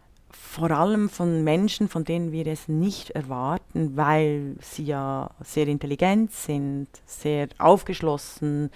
vor 0.48 0.70
allem 0.70 1.10
von 1.10 1.44
Menschen, 1.44 1.88
von 1.88 2.04
denen 2.04 2.32
wir 2.32 2.46
es 2.46 2.68
nicht 2.68 3.10
erwarten, 3.10 3.96
weil 3.96 4.56
sie 4.60 4.84
ja 4.84 5.30
sehr 5.42 5.68
intelligent 5.68 6.32
sind, 6.32 6.88
sehr 7.04 7.48
aufgeschlossen 7.58 8.70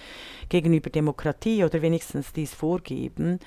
gegenüber 0.51 0.91
Demokratie 0.91 1.65
oder 1.65 1.81
wenigstens 1.81 2.33
dies 2.33 2.53
vorgeben, 2.53 3.41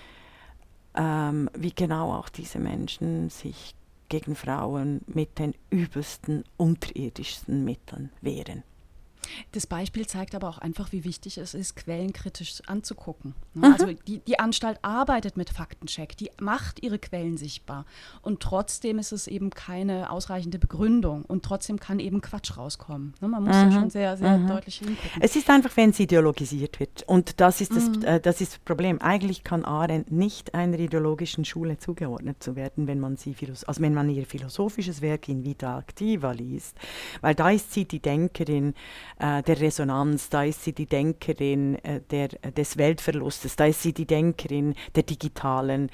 ähm, 0.96 1.50
wie 1.54 1.72
genau 1.72 2.14
auch 2.14 2.30
diese 2.30 2.58
Menschen 2.58 3.30
sich 3.30 3.76
gegen 4.10 4.36
Frauen 4.36 5.02
mit 5.06 5.38
den 5.38 5.54
übelsten, 5.70 6.44
unterirdischsten 6.58 7.64
Mitteln 7.64 8.12
wehren. 8.22 8.64
Das 9.52 9.68
Beispiel 9.68 10.08
zeigt 10.08 10.36
aber 10.36 10.50
auch 10.50 10.58
einfach, 10.58 10.92
wie 10.92 11.04
wichtig 11.04 11.38
es 11.38 11.54
ist, 11.54 11.76
quellenkritisch 11.76 12.62
anzugucken. 12.68 13.36
Ne? 13.54 13.68
Mhm. 13.68 13.74
Also 13.74 13.94
die, 14.08 14.20
die 14.20 14.40
Anstalt 14.40 14.80
arbeitet 14.82 15.38
mit 15.38 15.50
Faktencheck, 15.50 16.18
die 16.18 16.32
macht 16.40 16.84
ihre 16.84 17.00
Quellen 17.00 17.38
sichtbar. 17.38 17.86
Und 18.22 18.42
trotzdem 18.42 19.00
ist 19.00 19.12
es 19.12 19.28
eben 19.28 19.50
keine 19.50 20.10
ausreichende 20.10 20.60
Begründung. 20.60 21.24
Und 21.26 21.44
trotzdem 21.44 21.80
kann 21.80 22.00
eben 22.00 22.22
Quatsch 22.22 22.58
rauskommen. 22.58 23.14
Ne? 23.22 23.28
Man 23.28 23.44
muss 23.44 23.56
mhm. 23.56 23.70
da 23.70 23.72
schon 23.72 23.90
sehr, 23.90 24.18
sehr 24.18 24.38
mhm. 24.38 24.48
deutlich 24.48 24.78
hingucken. 24.78 25.22
Es 25.22 25.36
ist 25.36 25.50
einfach, 25.50 25.76
wenn 25.76 25.92
es 25.92 26.00
ideologisiert 26.00 26.80
wird. 26.80 27.04
Und 27.08 27.40
das 27.40 27.62
ist 27.62 27.76
das, 27.76 27.90
mhm. 27.90 28.04
äh, 28.04 28.20
das 28.20 28.42
ist 28.42 28.54
das 28.54 28.60
Problem. 28.60 29.02
Eigentlich 29.02 29.44
kann 29.44 29.66
Arendt 29.66 30.12
nicht 30.12 30.54
einer 30.54 30.80
ideologischen 30.80 31.46
Schule 31.46 31.78
zugeordnet 31.78 32.42
zu 32.42 32.56
werden, 32.56 32.88
wenn 32.88 33.00
man 33.00 33.18
sie 33.18 33.36
also 33.66 33.82
wenn 33.82 33.94
man 33.94 34.10
ihr 34.10 34.26
philosophisches 34.26 35.02
Werk 35.02 35.30
in 35.30 35.44
Vita 35.44 35.80
Activa 35.80 36.32
liest. 36.32 36.78
Weil 37.22 37.36
da 37.36 37.50
ist 37.50 37.74
sie 37.74 37.86
die 37.86 38.00
Denkerin, 38.00 38.74
äh, 39.20 39.44
der 39.44 39.60
Resonanz, 39.60 40.30
da 40.30 40.44
ist 40.44 40.64
sie 40.64 40.74
die 40.74 40.86
Denkerin 40.86 41.76
äh, 41.84 42.02
der, 42.12 42.30
des 42.30 42.78
Weltverlustes, 42.78 43.56
da 43.56 43.66
ist 43.66 43.82
sie 43.82 43.94
die 43.94 44.06
Denkerin 44.06 44.76
der 44.96 45.04
digitalen 45.04 45.90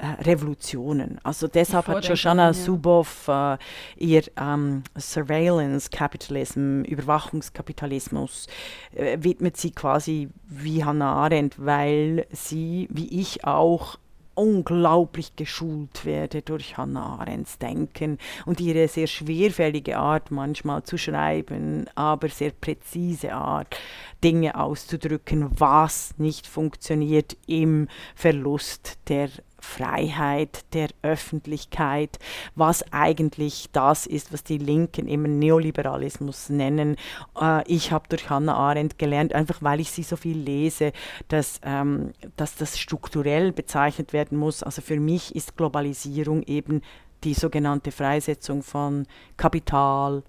äh, 0.00 0.22
Revolutionen. 0.22 1.20
Also 1.24 1.46
deshalb 1.46 1.88
hat 1.88 2.06
Shoshana 2.06 2.46
ja. 2.46 2.52
Zuboff 2.54 3.28
äh, 3.28 3.58
ihr 3.98 4.22
ähm, 4.40 4.82
Surveillance 4.98 5.90
Capitalism, 5.90 6.82
Überwachungskapitalismus, 6.82 8.46
äh, 8.94 9.18
widmet 9.20 9.58
sie 9.58 9.72
quasi 9.72 10.30
wie 10.46 10.84
Hannah 10.84 11.12
Arendt, 11.12 11.56
weil 11.58 12.26
sie, 12.30 12.88
wie 12.90 13.20
ich 13.20 13.44
auch, 13.44 13.98
unglaublich 14.40 15.36
geschult 15.36 16.06
werde 16.06 16.40
durch 16.40 16.78
Hannah 16.78 17.18
Arendts 17.20 17.58
Denken 17.58 18.16
und 18.46 18.58
ihre 18.58 18.88
sehr 18.88 19.06
schwerfällige 19.06 19.98
Art 19.98 20.30
manchmal 20.30 20.82
zu 20.82 20.96
schreiben, 20.96 21.86
aber 21.94 22.30
sehr 22.30 22.52
präzise 22.52 23.34
Art, 23.34 23.76
Dinge 24.24 24.58
auszudrücken, 24.58 25.50
was 25.50 26.14
nicht 26.16 26.46
funktioniert 26.46 27.36
im 27.46 27.88
Verlust 28.14 28.96
der 29.08 29.28
Freiheit 29.60 30.64
der 30.72 30.88
Öffentlichkeit, 31.02 32.18
was 32.54 32.84
eigentlich 32.92 33.68
das 33.72 34.06
ist, 34.06 34.32
was 34.32 34.44
die 34.44 34.58
Linken 34.58 35.06
immer 35.06 35.28
Neoliberalismus 35.28 36.48
nennen. 36.48 36.96
Äh, 37.40 37.62
ich 37.66 37.92
habe 37.92 38.08
durch 38.08 38.30
Hannah 38.30 38.54
Arendt 38.54 38.98
gelernt, 38.98 39.34
einfach 39.34 39.62
weil 39.62 39.80
ich 39.80 39.90
sie 39.90 40.02
so 40.02 40.16
viel 40.16 40.38
lese, 40.38 40.92
dass, 41.28 41.60
ähm, 41.64 42.12
dass 42.36 42.56
das 42.56 42.78
strukturell 42.78 43.52
bezeichnet 43.52 44.12
werden 44.12 44.38
muss. 44.38 44.62
Also 44.62 44.82
für 44.82 44.98
mich 44.98 45.34
ist 45.34 45.56
Globalisierung 45.56 46.42
eben 46.42 46.82
die 47.24 47.34
sogenannte 47.34 47.92
Freisetzung 47.92 48.62
von 48.62 49.06
Kapital, 49.36 50.22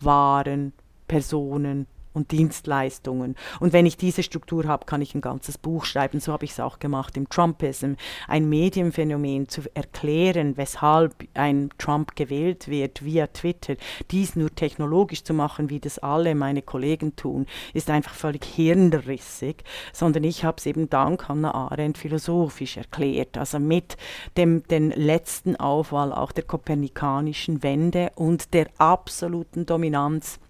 Waren, 0.00 0.72
Personen, 1.06 1.86
und 2.12 2.32
Dienstleistungen. 2.32 3.36
Und 3.60 3.72
wenn 3.72 3.86
ich 3.86 3.96
diese 3.96 4.22
Struktur 4.22 4.64
habe, 4.66 4.86
kann 4.86 5.02
ich 5.02 5.14
ein 5.14 5.20
ganzes 5.20 5.58
Buch 5.58 5.84
schreiben. 5.84 6.20
So 6.20 6.32
habe 6.32 6.44
ich 6.44 6.52
es 6.52 6.60
auch 6.60 6.78
gemacht 6.78 7.16
im 7.16 7.28
Trumpism. 7.28 7.92
Ein 8.26 8.48
Medienphänomen 8.48 9.48
zu 9.48 9.62
erklären, 9.74 10.56
weshalb 10.56 11.14
ein 11.34 11.70
Trump 11.78 12.16
gewählt 12.16 12.68
wird 12.68 13.04
via 13.04 13.28
Twitter, 13.28 13.76
dies 14.10 14.36
nur 14.36 14.54
technologisch 14.54 15.22
zu 15.22 15.34
machen, 15.34 15.70
wie 15.70 15.80
das 15.80 15.98
alle 15.98 16.34
meine 16.34 16.62
Kollegen 16.62 17.16
tun, 17.16 17.46
ist 17.74 17.90
einfach 17.90 18.14
völlig 18.14 18.44
hirnrissig, 18.44 19.62
sondern 19.92 20.24
ich 20.24 20.44
habe 20.44 20.56
es 20.58 20.66
eben 20.66 20.90
dank 20.90 21.28
Hannah 21.28 21.54
Arendt 21.54 21.98
philosophisch 21.98 22.76
erklärt. 22.76 23.38
Also 23.38 23.58
mit 23.58 23.96
dem 24.36 24.62
den 24.64 24.90
letzten 24.90 25.56
Aufwahl 25.56 26.12
auch 26.12 26.32
der 26.32 26.44
kopernikanischen 26.44 27.62
Wende 27.62 28.10
und 28.16 28.54
der 28.54 28.68
absoluten 28.78 29.66
Dominanz 29.66 30.40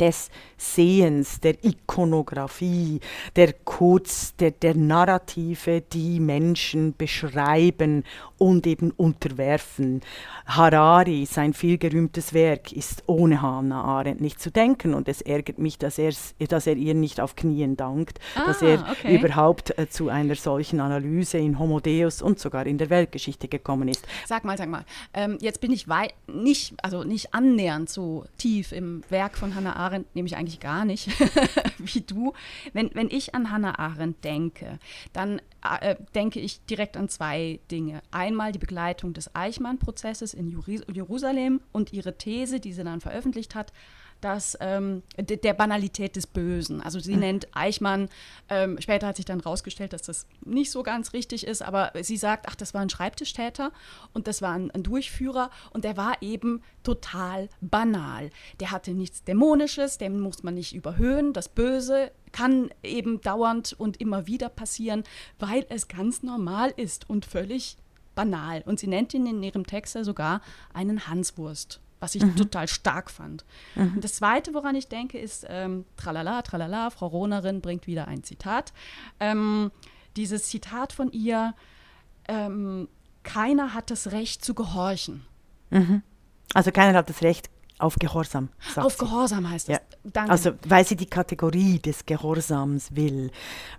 des 0.00 0.30
Sehens, 0.58 1.40
der 1.40 1.62
Ikonografie, 1.64 3.00
der 3.34 3.52
Codes, 3.52 4.34
der, 4.38 4.50
der 4.50 4.74
Narrative, 4.74 5.80
die 5.80 6.20
Menschen 6.20 6.94
beschreiben 6.96 8.04
und 8.38 8.66
eben 8.66 8.90
unterwerfen. 8.90 10.02
Harari, 10.46 11.26
sein 11.26 11.54
vielgerühmtes 11.54 12.32
Werk, 12.32 12.72
ist 12.72 13.04
ohne 13.06 13.42
Hannah 13.42 13.82
Arendt 13.82 14.20
nicht 14.20 14.40
zu 14.40 14.50
denken 14.50 14.94
und 14.94 15.08
es 15.08 15.22
ärgert 15.22 15.58
mich, 15.58 15.78
dass, 15.78 16.00
dass 16.48 16.66
er 16.66 16.76
ihr 16.76 16.94
nicht 16.94 17.20
auf 17.20 17.36
Knien 17.36 17.76
dankt, 17.76 18.18
ah, 18.34 18.46
dass 18.46 18.62
er 18.62 18.86
okay. 18.90 19.16
überhaupt 19.16 19.76
äh, 19.78 19.88
zu 19.88 20.08
einer 20.08 20.34
solchen 20.34 20.80
Analyse 20.80 21.38
in 21.38 21.58
Homo 21.58 21.80
Deus 21.80 22.22
und 22.22 22.38
sogar 22.38 22.66
in 22.66 22.78
der 22.78 22.90
Weltgeschichte 22.90 23.48
gekommen 23.48 23.88
ist. 23.88 24.06
Sag 24.26 24.44
mal, 24.44 24.56
sag 24.56 24.68
mal, 24.68 24.84
ähm, 25.14 25.38
jetzt 25.40 25.60
bin 25.60 25.72
ich 25.72 25.86
nicht, 26.26 26.74
also 26.82 27.04
nicht 27.04 27.34
annähernd 27.34 27.88
so 27.88 28.24
tief 28.38 28.72
im 28.72 29.02
Werk 29.08 29.36
von 29.36 29.54
Hannah 29.54 29.75
Arendt, 29.76 30.14
nämlich 30.14 30.36
eigentlich 30.36 30.60
gar 30.60 30.84
nicht, 30.84 31.08
wie 31.78 32.00
du. 32.00 32.32
Wenn, 32.72 32.90
wenn 32.94 33.10
ich 33.10 33.34
an 33.34 33.50
Hannah 33.50 33.78
Arendt 33.78 34.24
denke, 34.24 34.78
dann 35.12 35.40
äh, 35.80 35.96
denke 36.14 36.40
ich 36.40 36.64
direkt 36.66 36.96
an 36.96 37.08
zwei 37.08 37.60
Dinge. 37.70 38.02
Einmal 38.10 38.52
die 38.52 38.58
Begleitung 38.58 39.12
des 39.12 39.34
Eichmann-Prozesses 39.34 40.34
in 40.34 40.50
Jerusalem 40.92 41.60
und 41.72 41.92
ihre 41.92 42.16
These, 42.16 42.60
die 42.60 42.72
sie 42.72 42.84
dann 42.84 43.00
veröffentlicht 43.00 43.54
hat, 43.54 43.72
dass 44.20 44.56
ähm, 44.60 45.02
de, 45.18 45.36
der 45.36 45.54
Banalität 45.54 46.16
des 46.16 46.26
Bösen. 46.26 46.80
Also 46.80 46.98
sie 46.98 47.14
mhm. 47.14 47.20
nennt 47.20 47.48
Eichmann, 47.56 48.08
ähm, 48.48 48.80
später 48.80 49.08
hat 49.08 49.16
sich 49.16 49.24
dann 49.24 49.40
rausgestellt, 49.40 49.92
dass 49.92 50.02
das 50.02 50.26
nicht 50.44 50.70
so 50.70 50.82
ganz 50.82 51.12
richtig 51.12 51.46
ist, 51.46 51.62
aber 51.62 51.92
sie 52.00 52.16
sagt, 52.16 52.46
ach, 52.48 52.54
das 52.54 52.74
war 52.74 52.80
ein 52.80 52.90
Schreibtischtäter 52.90 53.72
und 54.12 54.26
das 54.26 54.42
war 54.42 54.52
ein, 54.52 54.70
ein 54.70 54.82
Durchführer 54.82 55.50
und 55.70 55.84
der 55.84 55.96
war 55.96 56.22
eben 56.22 56.62
total 56.82 57.48
banal. 57.60 58.30
Der 58.60 58.70
hatte 58.70 58.92
nichts 58.92 59.24
Dämonisches, 59.24 59.98
den 59.98 60.20
muss 60.20 60.42
man 60.42 60.54
nicht 60.54 60.74
überhöhen. 60.74 61.32
Das 61.32 61.48
Böse 61.48 62.10
kann 62.32 62.70
eben 62.82 63.20
dauernd 63.20 63.74
und 63.78 64.00
immer 64.00 64.26
wieder 64.26 64.48
passieren, 64.48 65.04
weil 65.38 65.66
es 65.68 65.88
ganz 65.88 66.22
normal 66.22 66.72
ist 66.76 67.08
und 67.08 67.24
völlig 67.24 67.76
banal. 68.14 68.62
Und 68.66 68.80
sie 68.80 68.86
nennt 68.86 69.14
ihn 69.14 69.26
in 69.26 69.42
ihrem 69.42 69.66
Text 69.66 69.96
sogar 70.02 70.40
einen 70.72 71.06
Hanswurst 71.06 71.80
was 72.00 72.14
ich 72.14 72.22
mhm. 72.22 72.36
total 72.36 72.68
stark 72.68 73.10
fand. 73.10 73.44
Mhm. 73.74 73.94
Und 73.94 74.04
das 74.04 74.14
Zweite, 74.14 74.54
woran 74.54 74.74
ich 74.74 74.88
denke, 74.88 75.18
ist 75.18 75.46
ähm, 75.48 75.84
Tralala, 75.96 76.42
Tralala, 76.42 76.90
Frau 76.90 77.06
Rohnerin 77.06 77.60
bringt 77.60 77.86
wieder 77.86 78.08
ein 78.08 78.22
Zitat. 78.22 78.72
Ähm, 79.20 79.70
dieses 80.16 80.48
Zitat 80.48 80.92
von 80.92 81.10
ihr, 81.12 81.54
ähm, 82.28 82.88
keiner 83.22 83.74
hat 83.74 83.90
das 83.90 84.12
Recht 84.12 84.44
zu 84.44 84.54
gehorchen. 84.54 85.24
Mhm. 85.70 86.02
Also 86.54 86.70
keiner 86.70 86.96
hat 86.98 87.10
das 87.10 87.22
Recht 87.22 87.50
auf 87.78 87.96
Gehorsam. 87.96 88.48
Auf 88.76 88.94
sie. 88.94 88.98
Gehorsam 89.00 89.50
heißt 89.50 89.68
es. 89.68 89.78
Ja. 90.14 90.26
Also 90.28 90.52
weil 90.66 90.86
sie 90.86 90.96
die 90.96 91.06
Kategorie 91.06 91.78
des 91.78 92.06
Gehorsams 92.06 92.94
will, 92.94 93.30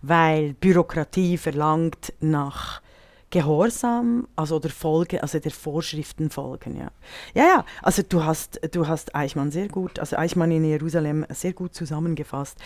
weil 0.01 0.53
Bürokratie 0.53 1.37
verlangt 1.37 2.13
nach 2.19 2.81
Gehorsam, 3.29 4.27
also 4.35 4.55
oder 4.55 4.69
Folge, 4.69 5.21
also 5.21 5.39
der 5.39 5.51
Vorschriften 5.51 6.29
folgen, 6.29 6.77
ja. 6.77 6.91
Ja, 7.33 7.43
ja, 7.43 7.65
also 7.81 8.01
du 8.07 8.23
hast, 8.23 8.59
du 8.71 8.87
hast 8.87 9.15
Eichmann 9.15 9.51
sehr 9.51 9.67
gut, 9.67 9.99
also 9.99 10.15
Eichmann 10.15 10.51
in 10.51 10.63
Jerusalem 10.63 11.25
sehr 11.29 11.53
gut 11.53 11.73
zusammengefasst. 11.73 12.57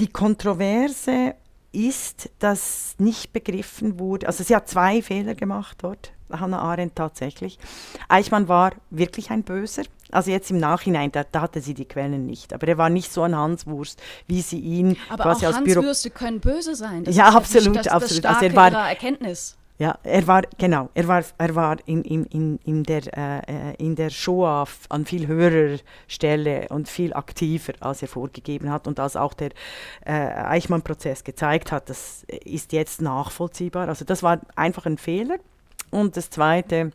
Die 0.00 0.08
Kontroverse 0.08 1.34
ist, 1.70 2.30
dass 2.40 2.96
nicht 2.98 3.32
begriffen 3.32 4.00
wurde, 4.00 4.26
also 4.26 4.42
sie 4.42 4.56
hat 4.56 4.68
zwei 4.68 5.02
Fehler 5.02 5.36
gemacht 5.36 5.78
dort, 5.82 6.12
Hannah 6.32 6.58
Arendt 6.58 6.96
tatsächlich. 6.96 7.58
Eichmann 8.08 8.48
war 8.48 8.72
wirklich 8.90 9.30
ein 9.30 9.44
Böser, 9.44 9.84
also 10.10 10.30
jetzt 10.30 10.50
im 10.50 10.58
Nachhinein, 10.58 11.12
da, 11.12 11.24
da, 11.24 11.42
hatte 11.42 11.60
sie 11.60 11.74
die 11.74 11.84
Quellen 11.84 12.26
nicht. 12.26 12.52
Aber 12.54 12.66
er 12.66 12.78
war 12.78 12.88
nicht 12.88 13.12
so 13.12 13.22
ein 13.22 13.36
Hanswurst, 13.36 14.00
wie 14.26 14.40
sie 14.40 14.58
ihn 14.58 14.96
aber 15.08 15.24
quasi 15.24 15.46
auch 15.46 15.50
als 15.50 15.58
Hanswürste 15.58 16.10
können 16.10 16.40
böse 16.40 16.74
sein. 16.74 17.04
Das 17.04 17.14
ja, 17.14 17.28
absolut, 17.28 17.76
das, 17.76 17.88
absolut. 17.88 18.24
Das 18.24 18.36
also 18.36 18.46
er 18.46 18.56
war, 18.56 18.88
Erkenntnis. 18.88 19.56
Ja, 19.78 19.96
er 20.02 20.26
war, 20.26 20.42
genau, 20.58 20.90
er 20.94 21.06
war, 21.06 21.22
er 21.38 21.54
war 21.54 21.76
in, 21.86 22.02
in, 22.02 22.24
in, 22.24 22.58
in 22.64 22.82
der, 22.82 23.16
äh, 23.16 23.76
in 23.76 23.94
der 23.94 24.10
Shoah 24.10 24.66
an 24.88 25.06
viel 25.06 25.28
höherer 25.28 25.78
Stelle 26.08 26.66
und 26.70 26.88
viel 26.88 27.14
aktiver, 27.14 27.74
als 27.78 28.02
er 28.02 28.08
vorgegeben 28.08 28.72
hat 28.72 28.88
und 28.88 28.98
als 28.98 29.14
auch 29.14 29.34
der 29.34 29.50
äh, 30.04 30.12
Eichmann-Prozess 30.12 31.22
gezeigt 31.22 31.70
hat. 31.70 31.88
Das 31.90 32.24
ist 32.44 32.72
jetzt 32.72 33.00
nachvollziehbar. 33.00 33.88
Also 33.88 34.04
das 34.04 34.24
war 34.24 34.40
einfach 34.56 34.84
ein 34.86 34.98
Fehler. 34.98 35.38
Und 35.90 36.16
das 36.16 36.28
Zweite, 36.28 36.90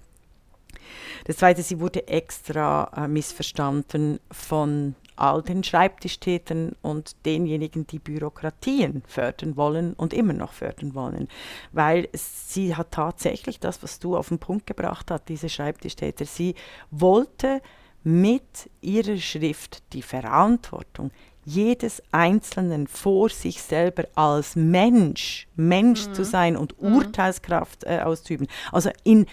das 1.24 1.38
Zweite, 1.38 1.64
sie 1.64 1.80
wurde 1.80 2.06
extra 2.10 2.92
äh, 2.98 3.08
missverstanden 3.08 4.20
von 4.30 4.96
all 5.16 5.42
den 5.42 5.64
Schreibtischtätern 5.64 6.76
und 6.82 7.26
denjenigen, 7.26 7.88
die 7.88 8.00
Bürokratien 8.00 9.04
fördern 9.08 9.56
wollen 9.56 9.94
und 9.94 10.14
immer 10.14 10.34
noch 10.34 10.54
fördern 10.54 10.96
wollen. 10.96 11.28
Weil 11.72 12.10
sie 12.14 12.76
hat 12.76 12.92
tatsächlich 12.92 13.60
das, 13.60 13.84
was 13.84 14.00
du 14.00 14.18
auf 14.18 14.30
den 14.30 14.40
Punkt 14.40 14.68
gebracht 14.68 15.12
hast, 15.12 15.30
diese 15.30 15.50
Schreibtischtäter, 15.50 16.26
sie 16.26 16.56
wollte 16.92 17.62
mit 18.04 18.70
ihrer 18.82 19.18
Schrift 19.18 19.82
die 19.94 20.02
Verantwortung 20.02 21.12
jedes 21.46 22.02
Einzelnen 22.12 22.88
vor 22.88 23.30
sich 23.30 23.62
selber 23.62 24.06
als 24.16 24.56
Mensch, 24.56 25.48
Mensch 25.56 26.08
mhm. 26.08 26.14
zu 26.14 26.26
sein 26.26 26.56
und 26.56 26.82
mhm. 26.82 26.96
Urteilskraft 26.96 27.84
äh, 27.84 28.00
auszuüben. 28.04 28.48
Also 28.72 28.90
in 29.04 29.26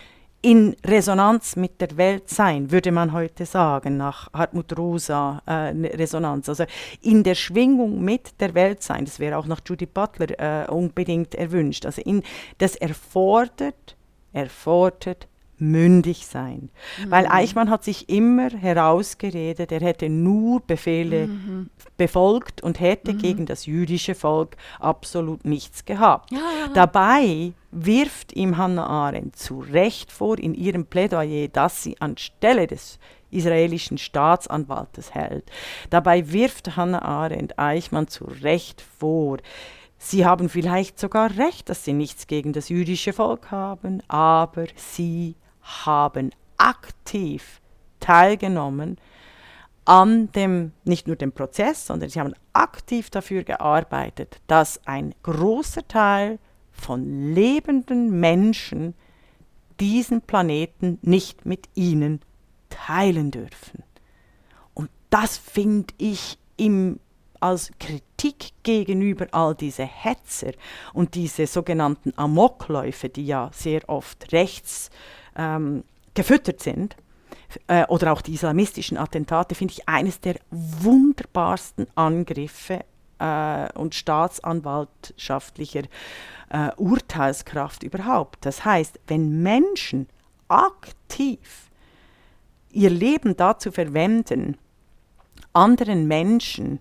in 0.42 0.74
Resonanz 0.86 1.56
mit 1.56 1.80
der 1.80 1.96
Welt 1.96 2.30
sein, 2.30 2.70
würde 2.70 2.92
man 2.92 3.12
heute 3.12 3.44
sagen, 3.44 3.96
nach 3.96 4.32
Hartmut 4.32 4.76
Rosa 4.76 5.42
äh, 5.46 5.72
Resonanz. 5.96 6.48
Also 6.48 6.64
in 7.02 7.22
der 7.22 7.34
Schwingung 7.34 8.02
mit 8.02 8.40
der 8.40 8.54
Welt 8.54 8.82
sein, 8.82 9.04
das 9.04 9.18
wäre 9.18 9.36
auch 9.36 9.46
nach 9.46 9.60
Judy 9.66 9.86
Butler 9.86 10.64
äh, 10.64 10.70
unbedingt 10.70 11.34
erwünscht. 11.34 11.84
Also 11.84 12.00
in, 12.02 12.22
das 12.58 12.74
erfordert, 12.76 13.96
erfordert 14.32 15.28
mündig 15.60 16.26
sein. 16.26 16.70
Mhm. 16.98 17.10
Weil 17.10 17.26
Eichmann 17.26 17.70
hat 17.70 17.84
sich 17.84 18.08
immer 18.08 18.50
herausgeredet, 18.50 19.72
er 19.72 19.80
hätte 19.80 20.08
nur 20.08 20.60
Befehle 20.60 21.26
mhm. 21.26 21.70
befolgt 21.96 22.62
und 22.62 22.80
hätte 22.80 23.12
mhm. 23.12 23.18
gegen 23.18 23.46
das 23.46 23.66
jüdische 23.66 24.14
Volk 24.14 24.56
absolut 24.78 25.44
nichts 25.44 25.84
gehabt. 25.84 26.30
Ja, 26.32 26.40
Dabei 26.74 27.52
wirft 27.70 28.32
ihm 28.34 28.56
Hannah 28.56 28.86
Arendt 28.86 29.36
zu 29.36 29.60
Recht 29.60 30.10
vor 30.10 30.38
in 30.38 30.54
ihrem 30.54 30.86
Plädoyer, 30.86 31.48
dass 31.48 31.82
sie 31.82 32.00
anstelle 32.00 32.66
des 32.66 32.98
israelischen 33.30 33.96
Staatsanwaltes 33.96 35.14
hält. 35.14 35.44
Dabei 35.88 36.32
wirft 36.32 36.76
Hannah 36.76 37.02
Arendt 37.02 37.58
Eichmann 37.58 38.08
zu 38.08 38.24
Recht 38.24 38.82
vor, 38.98 39.38
Sie 40.02 40.24
haben 40.24 40.48
vielleicht 40.48 40.98
sogar 40.98 41.36
recht, 41.36 41.68
dass 41.68 41.84
sie 41.84 41.92
nichts 41.92 42.26
gegen 42.26 42.54
das 42.54 42.70
jüdische 42.70 43.12
Volk 43.12 43.50
haben, 43.50 44.02
aber 44.08 44.64
sie 44.74 45.34
haben 45.84 46.30
aktiv 46.56 47.60
teilgenommen 48.00 48.98
an 49.84 50.30
dem, 50.32 50.72
nicht 50.84 51.06
nur 51.06 51.16
dem 51.16 51.32
Prozess, 51.32 51.86
sondern 51.86 52.10
sie 52.10 52.20
haben 52.20 52.34
aktiv 52.52 53.10
dafür 53.10 53.44
gearbeitet, 53.44 54.40
dass 54.46 54.80
ein 54.86 55.14
großer 55.22 55.86
Teil 55.88 56.38
von 56.70 57.34
lebenden 57.34 58.20
Menschen 58.20 58.94
diesen 59.80 60.20
Planeten 60.22 60.98
nicht 61.02 61.46
mit 61.46 61.68
ihnen 61.74 62.20
teilen 62.68 63.30
dürfen. 63.30 63.82
Und 64.74 64.90
das 65.08 65.38
finde 65.38 65.94
ich 65.98 66.38
im 66.56 67.00
als 67.40 67.72
Kritik 67.78 68.52
gegenüber 68.62 69.26
all 69.32 69.54
diese 69.54 69.84
Hetzer 69.84 70.52
und 70.92 71.14
diese 71.14 71.46
sogenannten 71.46 72.12
Amokläufe, 72.16 73.08
die 73.08 73.26
ja 73.26 73.50
sehr 73.54 73.88
oft 73.88 74.32
rechts 74.32 74.90
ähm, 75.40 75.84
gefüttert 76.14 76.60
sind, 76.60 76.96
äh, 77.66 77.84
oder 77.86 78.12
auch 78.12 78.20
die 78.20 78.34
islamistischen 78.34 78.96
Attentate, 78.96 79.54
finde 79.54 79.72
ich 79.72 79.88
eines 79.88 80.20
der 80.20 80.36
wunderbarsten 80.50 81.86
Angriffe 81.94 82.84
äh, 83.18 83.72
und 83.72 83.94
staatsanwaltschaftlicher 83.94 85.82
äh, 86.50 86.70
Urteilskraft 86.76 87.82
überhaupt. 87.82 88.44
Das 88.44 88.64
heißt, 88.64 89.00
wenn 89.06 89.42
Menschen 89.42 90.08
aktiv 90.48 91.70
ihr 92.70 92.90
Leben 92.90 93.36
dazu 93.36 93.72
verwenden, 93.72 94.56
anderen 95.52 96.06
Menschen 96.06 96.80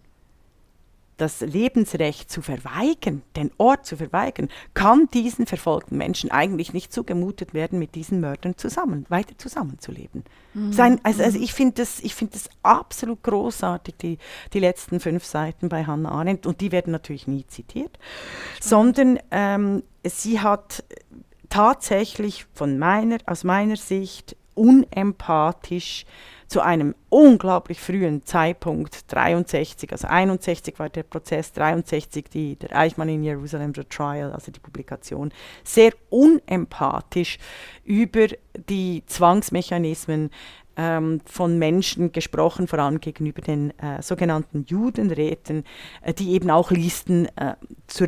das 1.20 1.42
Lebensrecht 1.42 2.32
zu 2.32 2.42
verweigern, 2.42 3.22
den 3.36 3.52
Ort 3.58 3.86
zu 3.86 3.98
verweigern, 3.98 4.50
kann 4.74 5.08
diesen 5.14 5.46
verfolgten 5.46 5.98
Menschen 5.98 6.32
eigentlich 6.32 6.74
nicht 6.74 6.94
zugemutet 6.94 7.54
werden, 7.54 7.78
mit 7.78 7.96
diesen 7.96 8.20
Mördern 8.20 8.58
zusammen, 8.58 9.06
weiter 9.10 9.38
zusammenzuleben. 9.38 10.24
Mhm. 10.54 10.74
Sein, 10.74 11.00
also, 11.04 11.24
also, 11.24 11.40
ich 11.40 11.54
finde 11.54 11.76
das, 11.76 12.00
find 12.00 12.34
das 12.34 12.50
absolut 12.64 13.22
großartig, 13.24 13.96
die, 13.98 14.18
die 14.54 14.60
letzten 14.60 15.00
fünf 15.00 15.26
Seiten 15.26 15.70
bei 15.70 15.86
Hannah 15.86 16.12
Arendt, 16.12 16.46
und 16.46 16.62
die 16.62 16.72
werden 16.72 16.92
natürlich 16.92 17.28
nie 17.28 17.46
zitiert, 17.48 18.00
Spannend. 18.62 18.64
sondern 18.96 19.20
ähm, 19.32 19.84
sie 20.04 20.40
hat 20.40 20.84
tatsächlich 21.50 22.46
von 22.54 22.78
meiner, 22.80 23.18
aus 23.26 23.44
meiner 23.44 23.76
Sicht 23.76 24.36
unempathisch 24.54 26.06
zu 26.50 26.62
einem 26.62 26.96
unglaublich 27.10 27.80
frühen 27.80 28.26
Zeitpunkt, 28.26 29.12
63, 29.14 29.92
also 29.92 30.08
61 30.08 30.80
war 30.80 30.90
der 30.90 31.04
Prozess, 31.04 31.54
63 31.54 32.26
die, 32.28 32.56
der 32.56 32.76
Eichmann 32.76 33.08
in 33.08 33.24
Jerusalem, 33.24 33.74
the 33.76 33.84
Trial, 33.84 34.32
also 34.34 34.52
die 34.52 34.60
Publikation, 34.60 35.32
sehr 35.64 35.92
unempathisch 36.10 37.38
über 37.86 38.28
die 38.68 39.04
Zwangsmechanismen 39.06 40.32
ähm, 40.80 41.20
von 41.26 41.60
Menschen 41.60 42.14
gesprochen, 42.14 42.68
vor 42.68 42.80
allem 42.80 43.02
gegenüber 43.02 43.42
den 43.42 43.78
äh, 43.80 44.02
sogenannten 44.02 44.64
Judenräten, 44.66 45.66
äh, 46.02 46.14
die 46.14 46.32
eben 46.32 46.50
auch 46.50 46.72
Listen, 46.72 47.26
äh, 47.36 47.56
zu 47.88 48.06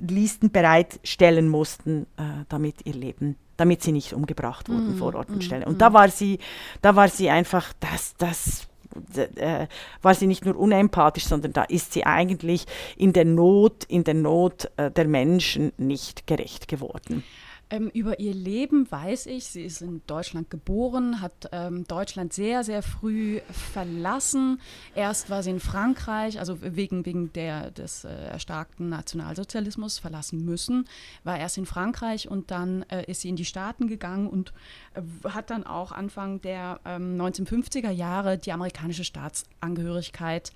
Listen 0.00 0.50
bereitstellen 0.50 1.48
mussten, 1.48 2.06
äh, 2.16 2.44
damit 2.48 2.86
ihr 2.86 2.94
Leben 2.94 3.36
damit 3.58 3.82
sie 3.82 3.90
nicht 3.90 4.12
umgebracht 4.12 4.68
wurden 4.68 4.94
mm, 4.94 4.98
vor 4.98 5.16
Ort 5.16 5.30
und 5.30 5.38
mm, 5.38 5.40
Stelle. 5.40 5.66
Und 5.66 5.78
mm. 5.78 5.78
da 5.78 5.92
war 5.92 6.08
sie, 6.08 6.38
da 6.80 6.94
war 6.94 7.08
sie 7.08 7.28
einfach, 7.28 7.72
das, 7.80 8.14
das 8.16 8.68
äh, 9.16 9.66
war 10.00 10.14
sie 10.14 10.28
nicht 10.28 10.44
nur 10.44 10.56
unempathisch, 10.56 11.26
sondern 11.26 11.52
da 11.52 11.64
ist 11.64 11.92
sie 11.92 12.06
eigentlich 12.06 12.66
in 12.96 13.12
der 13.12 13.24
Not, 13.24 13.82
in 13.88 14.04
der 14.04 14.14
Not 14.14 14.70
äh, 14.76 14.92
der 14.92 15.08
Menschen 15.08 15.72
nicht 15.76 16.28
gerecht 16.28 16.68
geworden. 16.68 17.24
Ähm, 17.70 17.90
über 17.92 18.18
ihr 18.18 18.32
Leben 18.32 18.90
weiß 18.90 19.26
ich, 19.26 19.44
sie 19.44 19.62
ist 19.62 19.82
in 19.82 20.00
Deutschland 20.06 20.48
geboren, 20.48 21.20
hat 21.20 21.50
ähm, 21.52 21.84
Deutschland 21.86 22.32
sehr, 22.32 22.64
sehr 22.64 22.82
früh 22.82 23.40
verlassen. 23.50 24.60
Erst 24.94 25.28
war 25.28 25.42
sie 25.42 25.50
in 25.50 25.60
Frankreich, 25.60 26.38
also 26.38 26.58
wegen, 26.62 27.04
wegen 27.04 27.30
der, 27.34 27.70
des 27.70 28.04
äh, 28.04 28.08
erstarkten 28.08 28.88
Nationalsozialismus 28.88 29.98
verlassen 29.98 30.44
müssen, 30.46 30.86
war 31.24 31.38
erst 31.38 31.58
in 31.58 31.66
Frankreich 31.66 32.30
und 32.30 32.50
dann 32.50 32.84
äh, 32.84 33.04
ist 33.04 33.20
sie 33.20 33.28
in 33.28 33.36
die 33.36 33.44
Staaten 33.44 33.86
gegangen 33.86 34.28
und 34.28 34.54
äh, 34.94 35.02
hat 35.28 35.50
dann 35.50 35.64
auch 35.64 35.92
Anfang 35.92 36.40
der 36.40 36.80
ähm, 36.86 37.20
1950er 37.20 37.90
Jahre 37.90 38.38
die 38.38 38.52
amerikanische 38.52 39.04
Staatsangehörigkeit 39.04 40.52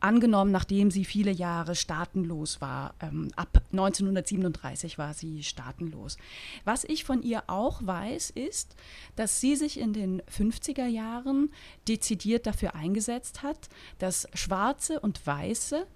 angenommen, 0.00 0.50
nachdem 0.50 0.90
sie 0.90 1.04
viele 1.04 1.30
Jahre 1.30 1.74
staatenlos 1.74 2.60
war. 2.60 2.94
Ähm, 3.00 3.30
ab 3.36 3.62
1937 3.72 4.98
war 4.98 5.14
sie 5.14 5.42
staatenlos. 5.42 6.16
Was 6.64 6.84
ich 6.84 7.04
von 7.04 7.22
ihr 7.22 7.44
auch 7.46 7.80
weiß, 7.84 8.30
ist, 8.30 8.74
dass 9.16 9.40
sie 9.40 9.56
sich 9.56 9.78
in 9.78 9.92
den 9.92 10.22
50er 10.22 10.86
Jahren 10.86 11.52
dezidiert 11.88 12.46
dafür 12.46 12.74
eingesetzt 12.74 13.42
hat, 13.42 13.68
dass 13.98 14.26
Schwarze 14.34 15.00
und 15.00 15.26
Weiße 15.26 15.86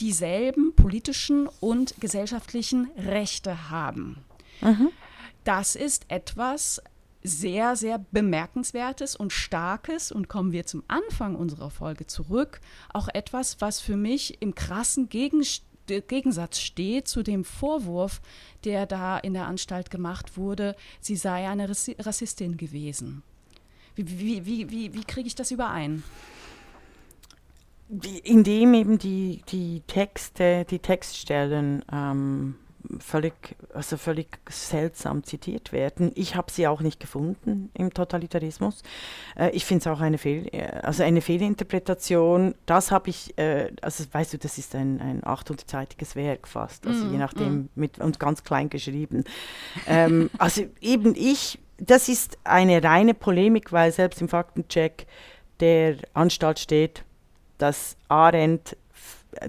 dieselben 0.00 0.74
politischen 0.74 1.48
und 1.60 1.94
gesellschaftlichen 2.00 2.90
Rechte 2.96 3.70
haben. 3.70 4.24
Mhm. 4.60 4.90
Das 5.44 5.76
ist 5.76 6.06
etwas, 6.08 6.82
sehr, 7.24 7.74
sehr 7.74 8.04
bemerkenswertes 8.12 9.16
und 9.16 9.32
starkes 9.32 10.12
und 10.12 10.28
kommen 10.28 10.52
wir 10.52 10.66
zum 10.66 10.84
Anfang 10.88 11.34
unserer 11.34 11.70
Folge 11.70 12.06
zurück, 12.06 12.60
auch 12.92 13.08
etwas, 13.12 13.60
was 13.60 13.80
für 13.80 13.96
mich 13.96 14.40
im 14.42 14.54
krassen 14.54 15.08
Gegenstand 15.08 15.74
Gegensatz 15.86 16.60
steht 16.60 17.08
zu 17.08 17.22
dem 17.22 17.44
Vorwurf, 17.44 18.22
der 18.64 18.86
da 18.86 19.18
in 19.18 19.34
der 19.34 19.46
Anstalt 19.46 19.90
gemacht 19.90 20.36
wurde, 20.36 20.76
sie 21.00 21.16
sei 21.16 21.48
eine 21.48 21.68
Rassistin 21.68 22.56
gewesen. 22.56 23.22
Wie, 23.94 24.18
wie, 24.18 24.46
wie, 24.46 24.70
wie, 24.70 24.94
wie 24.94 25.04
kriege 25.04 25.26
ich 25.26 25.34
das 25.34 25.50
überein? 25.50 26.02
Indem 28.24 28.74
eben 28.74 28.98
die, 28.98 29.42
die 29.50 29.82
Texte, 29.86 30.64
die 30.68 30.78
Textstellen 30.78 31.84
ähm, 31.92 32.56
völlig, 32.98 33.56
also 33.72 33.96
völlig 33.96 34.38
seltsam 34.48 35.24
zitiert 35.24 35.72
werden. 35.72 36.12
Ich 36.14 36.36
habe 36.36 36.50
sie 36.50 36.66
auch 36.66 36.80
nicht 36.80 37.00
gefunden 37.00 37.70
im 37.74 37.92
Totalitarismus. 37.92 38.82
Äh, 39.36 39.50
ich 39.50 39.64
finde 39.64 39.80
es 39.80 39.86
auch 39.86 40.00
eine, 40.00 40.18
Fehl, 40.18 40.48
äh, 40.52 40.66
also 40.82 41.02
eine 41.02 41.20
Fehlinterpretation. 41.20 42.54
Das 42.66 42.90
habe 42.90 43.10
ich, 43.10 43.36
äh, 43.38 43.70
also 43.82 44.04
weißt 44.10 44.34
du, 44.34 44.38
das 44.38 44.58
ist 44.58 44.74
ein, 44.74 45.00
ein 45.00 45.22
800-seitiges 45.22 46.16
Werk 46.16 46.46
fast, 46.46 46.86
also 46.86 47.04
mm, 47.04 47.12
je 47.12 47.18
nachdem, 47.18 47.54
mm. 47.54 47.68
mit, 47.74 47.98
und 47.98 48.20
ganz 48.20 48.44
klein 48.44 48.70
geschrieben. 48.70 49.24
ähm, 49.86 50.30
also 50.38 50.62
eben 50.80 51.14
ich, 51.16 51.58
das 51.78 52.08
ist 52.08 52.38
eine 52.44 52.82
reine 52.82 53.14
Polemik, 53.14 53.72
weil 53.72 53.92
selbst 53.92 54.20
im 54.20 54.28
Faktencheck 54.28 55.06
der 55.60 55.96
Anstalt 56.12 56.58
steht, 56.58 57.04
dass 57.58 57.96
Arendt 58.08 58.76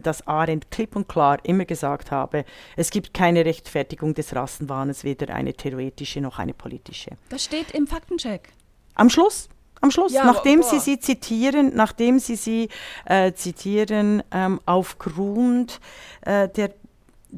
dass 0.01 0.25
Arendt 0.27 0.71
klipp 0.71 0.95
und 0.95 1.07
klar 1.07 1.39
immer 1.43 1.65
gesagt 1.65 2.11
habe, 2.11 2.45
es 2.75 2.89
gibt 2.89 3.13
keine 3.13 3.45
Rechtfertigung 3.45 4.13
des 4.13 4.35
Rassenwahns, 4.35 5.03
weder 5.03 5.33
eine 5.33 5.53
theoretische 5.53 6.21
noch 6.21 6.39
eine 6.39 6.53
politische. 6.53 7.11
Das 7.29 7.43
steht 7.43 7.71
im 7.71 7.87
Faktencheck. 7.87 8.49
Am 8.95 9.09
Schluss. 9.09 9.49
Am 9.81 9.91
Schluss, 9.91 10.13
ja, 10.13 10.25
nachdem 10.25 10.61
boah. 10.61 10.69
Sie 10.69 10.79
sie 10.79 10.99
zitieren, 10.99 11.75
nachdem 11.75 12.17
Sie 12.17 12.35
sie 12.35 12.69
äh, 13.05 13.33
zitieren, 13.33 14.23
ähm, 14.31 14.59
aufgrund 14.65 15.79
äh, 16.21 16.47
der, 16.49 16.71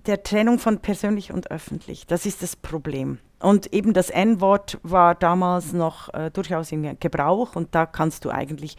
der 0.05 0.23
Trennung 0.23 0.59
von 0.59 0.79
persönlich 0.79 1.31
und 1.31 1.49
öffentlich. 1.49 2.05
Das 2.05 2.25
ist 2.25 2.43
das 2.43 2.55
Problem. 2.55 3.19
Und 3.39 3.71
eben 3.71 3.93
das 3.93 4.09
N-Wort 4.09 4.79
war 4.81 5.13
damals 5.13 5.71
noch 5.71 6.11
äh, 6.13 6.31
durchaus 6.31 6.71
in 6.71 6.99
Gebrauch 6.99 7.55
und 7.55 7.75
da 7.75 7.85
kannst 7.85 8.25
du 8.25 8.31
eigentlich 8.31 8.77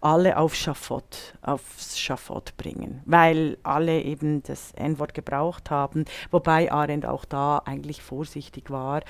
alle 0.00 0.36
auf 0.36 0.54
Schafott, 0.56 1.34
aufs 1.42 1.98
Schafott 1.98 2.56
bringen, 2.56 3.02
weil 3.04 3.56
alle 3.62 4.02
eben 4.02 4.42
das 4.42 4.72
N-Wort 4.72 5.14
gebraucht 5.14 5.70
haben, 5.70 6.06
wobei 6.32 6.72
Arendt 6.72 7.06
auch 7.06 7.24
da 7.24 7.62
eigentlich 7.64 8.02
vorsichtig 8.02 8.70
war 8.70 9.02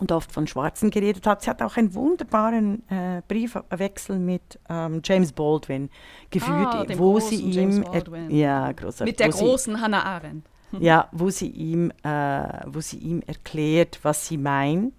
und 0.00 0.12
oft 0.12 0.32
von 0.32 0.46
Schwarzen 0.46 0.90
geredet 0.90 1.26
hat. 1.26 1.42
Sie 1.42 1.50
hat 1.50 1.62
auch 1.62 1.76
einen 1.76 1.94
wunderbaren 1.94 2.88
äh, 2.90 3.22
Briefwechsel 3.26 4.18
mit 4.18 4.58
ähm, 4.68 5.00
James 5.04 5.32
Baldwin 5.32 5.90
geführt, 6.30 6.68
ah, 6.74 6.84
wo 6.96 7.20
sie 7.20 7.36
ihm 7.36 7.84
ja 8.28 8.72
großartig, 8.72 9.12
mit 9.12 9.20
der 9.20 9.28
großen 9.30 9.80
Hannah 9.80 10.04
Arendt 10.04 10.46
ja, 10.80 11.08
wo 11.12 11.30
sie, 11.30 11.48
ihm, 11.48 11.90
äh, 12.02 12.42
wo 12.66 12.80
sie 12.80 12.98
ihm 12.98 13.22
erklärt, 13.26 14.00
was 14.02 14.26
sie 14.26 14.36
meint 14.36 14.92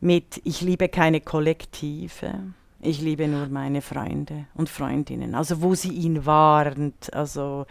mit 0.00 0.40
Ich 0.44 0.60
liebe 0.60 0.88
keine 0.88 1.20
Kollektive, 1.20 2.32
Ich 2.80 3.00
liebe 3.00 3.28
nur 3.28 3.48
meine 3.48 3.82
Freunde 3.82 4.46
und 4.54 4.68
Freundinnen. 4.68 5.34
Also 5.34 5.62
wo 5.62 5.74
sie 5.74 5.92
ihn 5.92 6.26
warnt, 6.26 7.12
also 7.14 7.66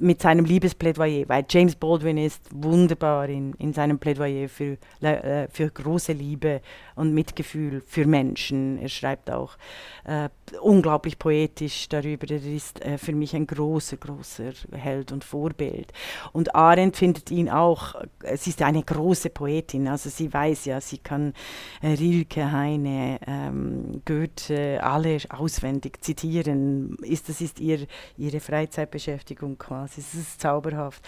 mit 0.00 0.20
seinem 0.20 0.44
Liebesplädoyer, 0.44 1.28
weil 1.28 1.44
James 1.48 1.76
Baldwin 1.76 2.18
ist 2.18 2.42
wunderbar 2.52 3.28
in, 3.28 3.52
in 3.54 3.72
seinem 3.72 3.98
Plädoyer 3.98 4.48
für, 4.48 4.76
äh, 5.00 5.46
für 5.48 5.70
große 5.70 6.12
Liebe 6.12 6.60
und 6.96 7.12
Mitgefühl 7.14 7.82
für 7.86 8.06
Menschen. 8.06 8.78
Er 8.78 8.88
schreibt 8.88 9.30
auch 9.30 9.56
äh, 10.04 10.28
unglaublich 10.60 11.18
poetisch 11.18 11.88
darüber. 11.88 12.28
Er 12.30 12.42
ist 12.44 12.84
äh, 12.84 12.98
für 12.98 13.12
mich 13.12 13.36
ein 13.36 13.46
großer, 13.46 13.98
großer 13.98 14.52
Held 14.72 15.12
und 15.12 15.22
Vorbild. 15.22 15.92
Und 16.32 16.54
Arendt 16.54 16.96
findet 16.96 17.30
ihn 17.30 17.48
auch, 17.50 17.94
äh, 18.22 18.36
sie 18.36 18.50
ist 18.50 18.62
eine 18.62 18.82
große 18.82 19.30
Poetin, 19.30 19.88
also 19.88 20.08
sie 20.08 20.32
weiß 20.32 20.64
ja, 20.64 20.80
sie 20.80 20.98
kann 20.98 21.34
äh, 21.82 21.88
Rilke, 21.88 22.50
Heine, 22.50 23.20
ähm, 23.26 24.02
Goethe, 24.04 24.82
alle 24.82 25.18
auswendig 25.28 26.02
zitieren. 26.02 26.96
Ist, 27.02 27.28
das 27.28 27.40
ist 27.40 27.60
ihr, 27.60 27.86
ihre 28.16 28.40
Freizeitbeschäftigung 28.40 29.58
quasi. 29.58 30.00
Es 30.00 30.14
ist 30.14 30.40
zauberhaft. 30.40 31.02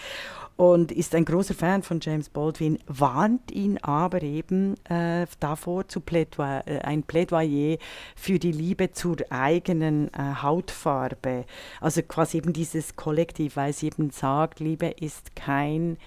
Und 0.55 0.91
ist 0.91 1.15
ein 1.15 1.25
großer 1.25 1.53
Fan 1.53 1.83
von 1.83 1.99
James 2.01 2.29
Baldwin, 2.29 2.79
warnt 2.85 3.49
ihn 3.51 3.77
aber 3.77 4.21
eben 4.21 4.75
äh, 4.85 5.25
davor, 5.39 5.78
zu 5.87 6.01
Plädoyer, 6.01 6.63
äh, 6.67 6.79
ein 6.79 7.03
Plädoyer 7.03 7.77
für 8.15 8.39
die 8.39 8.51
Liebe 8.51 8.91
zur 8.91 9.17
eigenen 9.29 10.13
äh, 10.13 10.35
Hautfarbe. 10.41 11.45
Also 11.81 12.01
quasi 12.01 12.37
eben 12.37 12.53
dieses 12.53 12.95
Kollektiv, 12.95 13.55
weil 13.55 13.73
sie 13.73 13.87
eben 13.87 14.09
sagt, 14.11 14.59
Liebe 14.59 14.87
ist 14.87 15.35
kein 15.35 15.97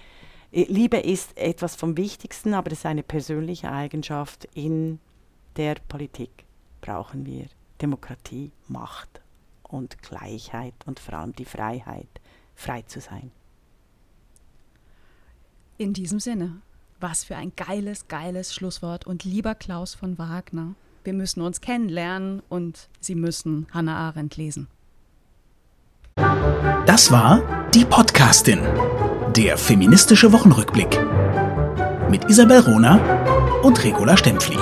äh, 0.51 0.65
Liebe 0.65 0.97
ist 0.97 1.37
etwas 1.37 1.75
vom 1.75 1.97
Wichtigsten, 1.97 2.53
aber 2.53 2.71
es 2.71 2.79
ist 2.79 2.85
eine 2.85 3.03
persönliche 3.03 3.71
Eigenschaft 3.71 4.47
in 4.53 4.99
der 5.57 5.75
Politik. 5.89 6.45
Brauchen 6.81 7.25
wir 7.25 7.45
Demokratie, 7.81 8.51
Macht 8.67 9.21
und 9.63 10.01
Gleichheit 10.01 10.75
und 10.85 10.99
vor 10.99 11.15
allem 11.15 11.33
die 11.33 11.45
Freiheit, 11.45 12.07
frei 12.55 12.83
zu 12.83 13.01
sein. 13.01 13.31
In 15.77 15.93
diesem 15.93 16.19
Sinne, 16.19 16.61
was 17.03 17.23
für 17.23 17.35
ein 17.35 17.51
geiles, 17.55 18.07
geiles 18.07 18.55
Schlusswort. 18.55 19.05
Und 19.05 19.23
lieber 19.23 19.53
Klaus 19.53 19.93
von 19.93 20.17
Wagner, 20.17 20.73
wir 21.03 21.13
müssen 21.13 21.41
uns 21.41 21.61
kennenlernen 21.61 22.41
und 22.49 22.87
Sie 22.99 23.13
müssen 23.13 23.67
Hannah 23.71 23.97
Arendt 24.07 24.37
lesen. 24.37 24.67
Das 26.87 27.11
war 27.11 27.67
die 27.73 27.85
Podcastin, 27.85 28.61
der 29.35 29.57
feministische 29.57 30.31
Wochenrückblick 30.31 30.99
mit 32.09 32.29
Isabel 32.29 32.61
Rona 32.61 33.61
und 33.61 33.83
Regula 33.83 34.15
Stempfli. 34.17 34.57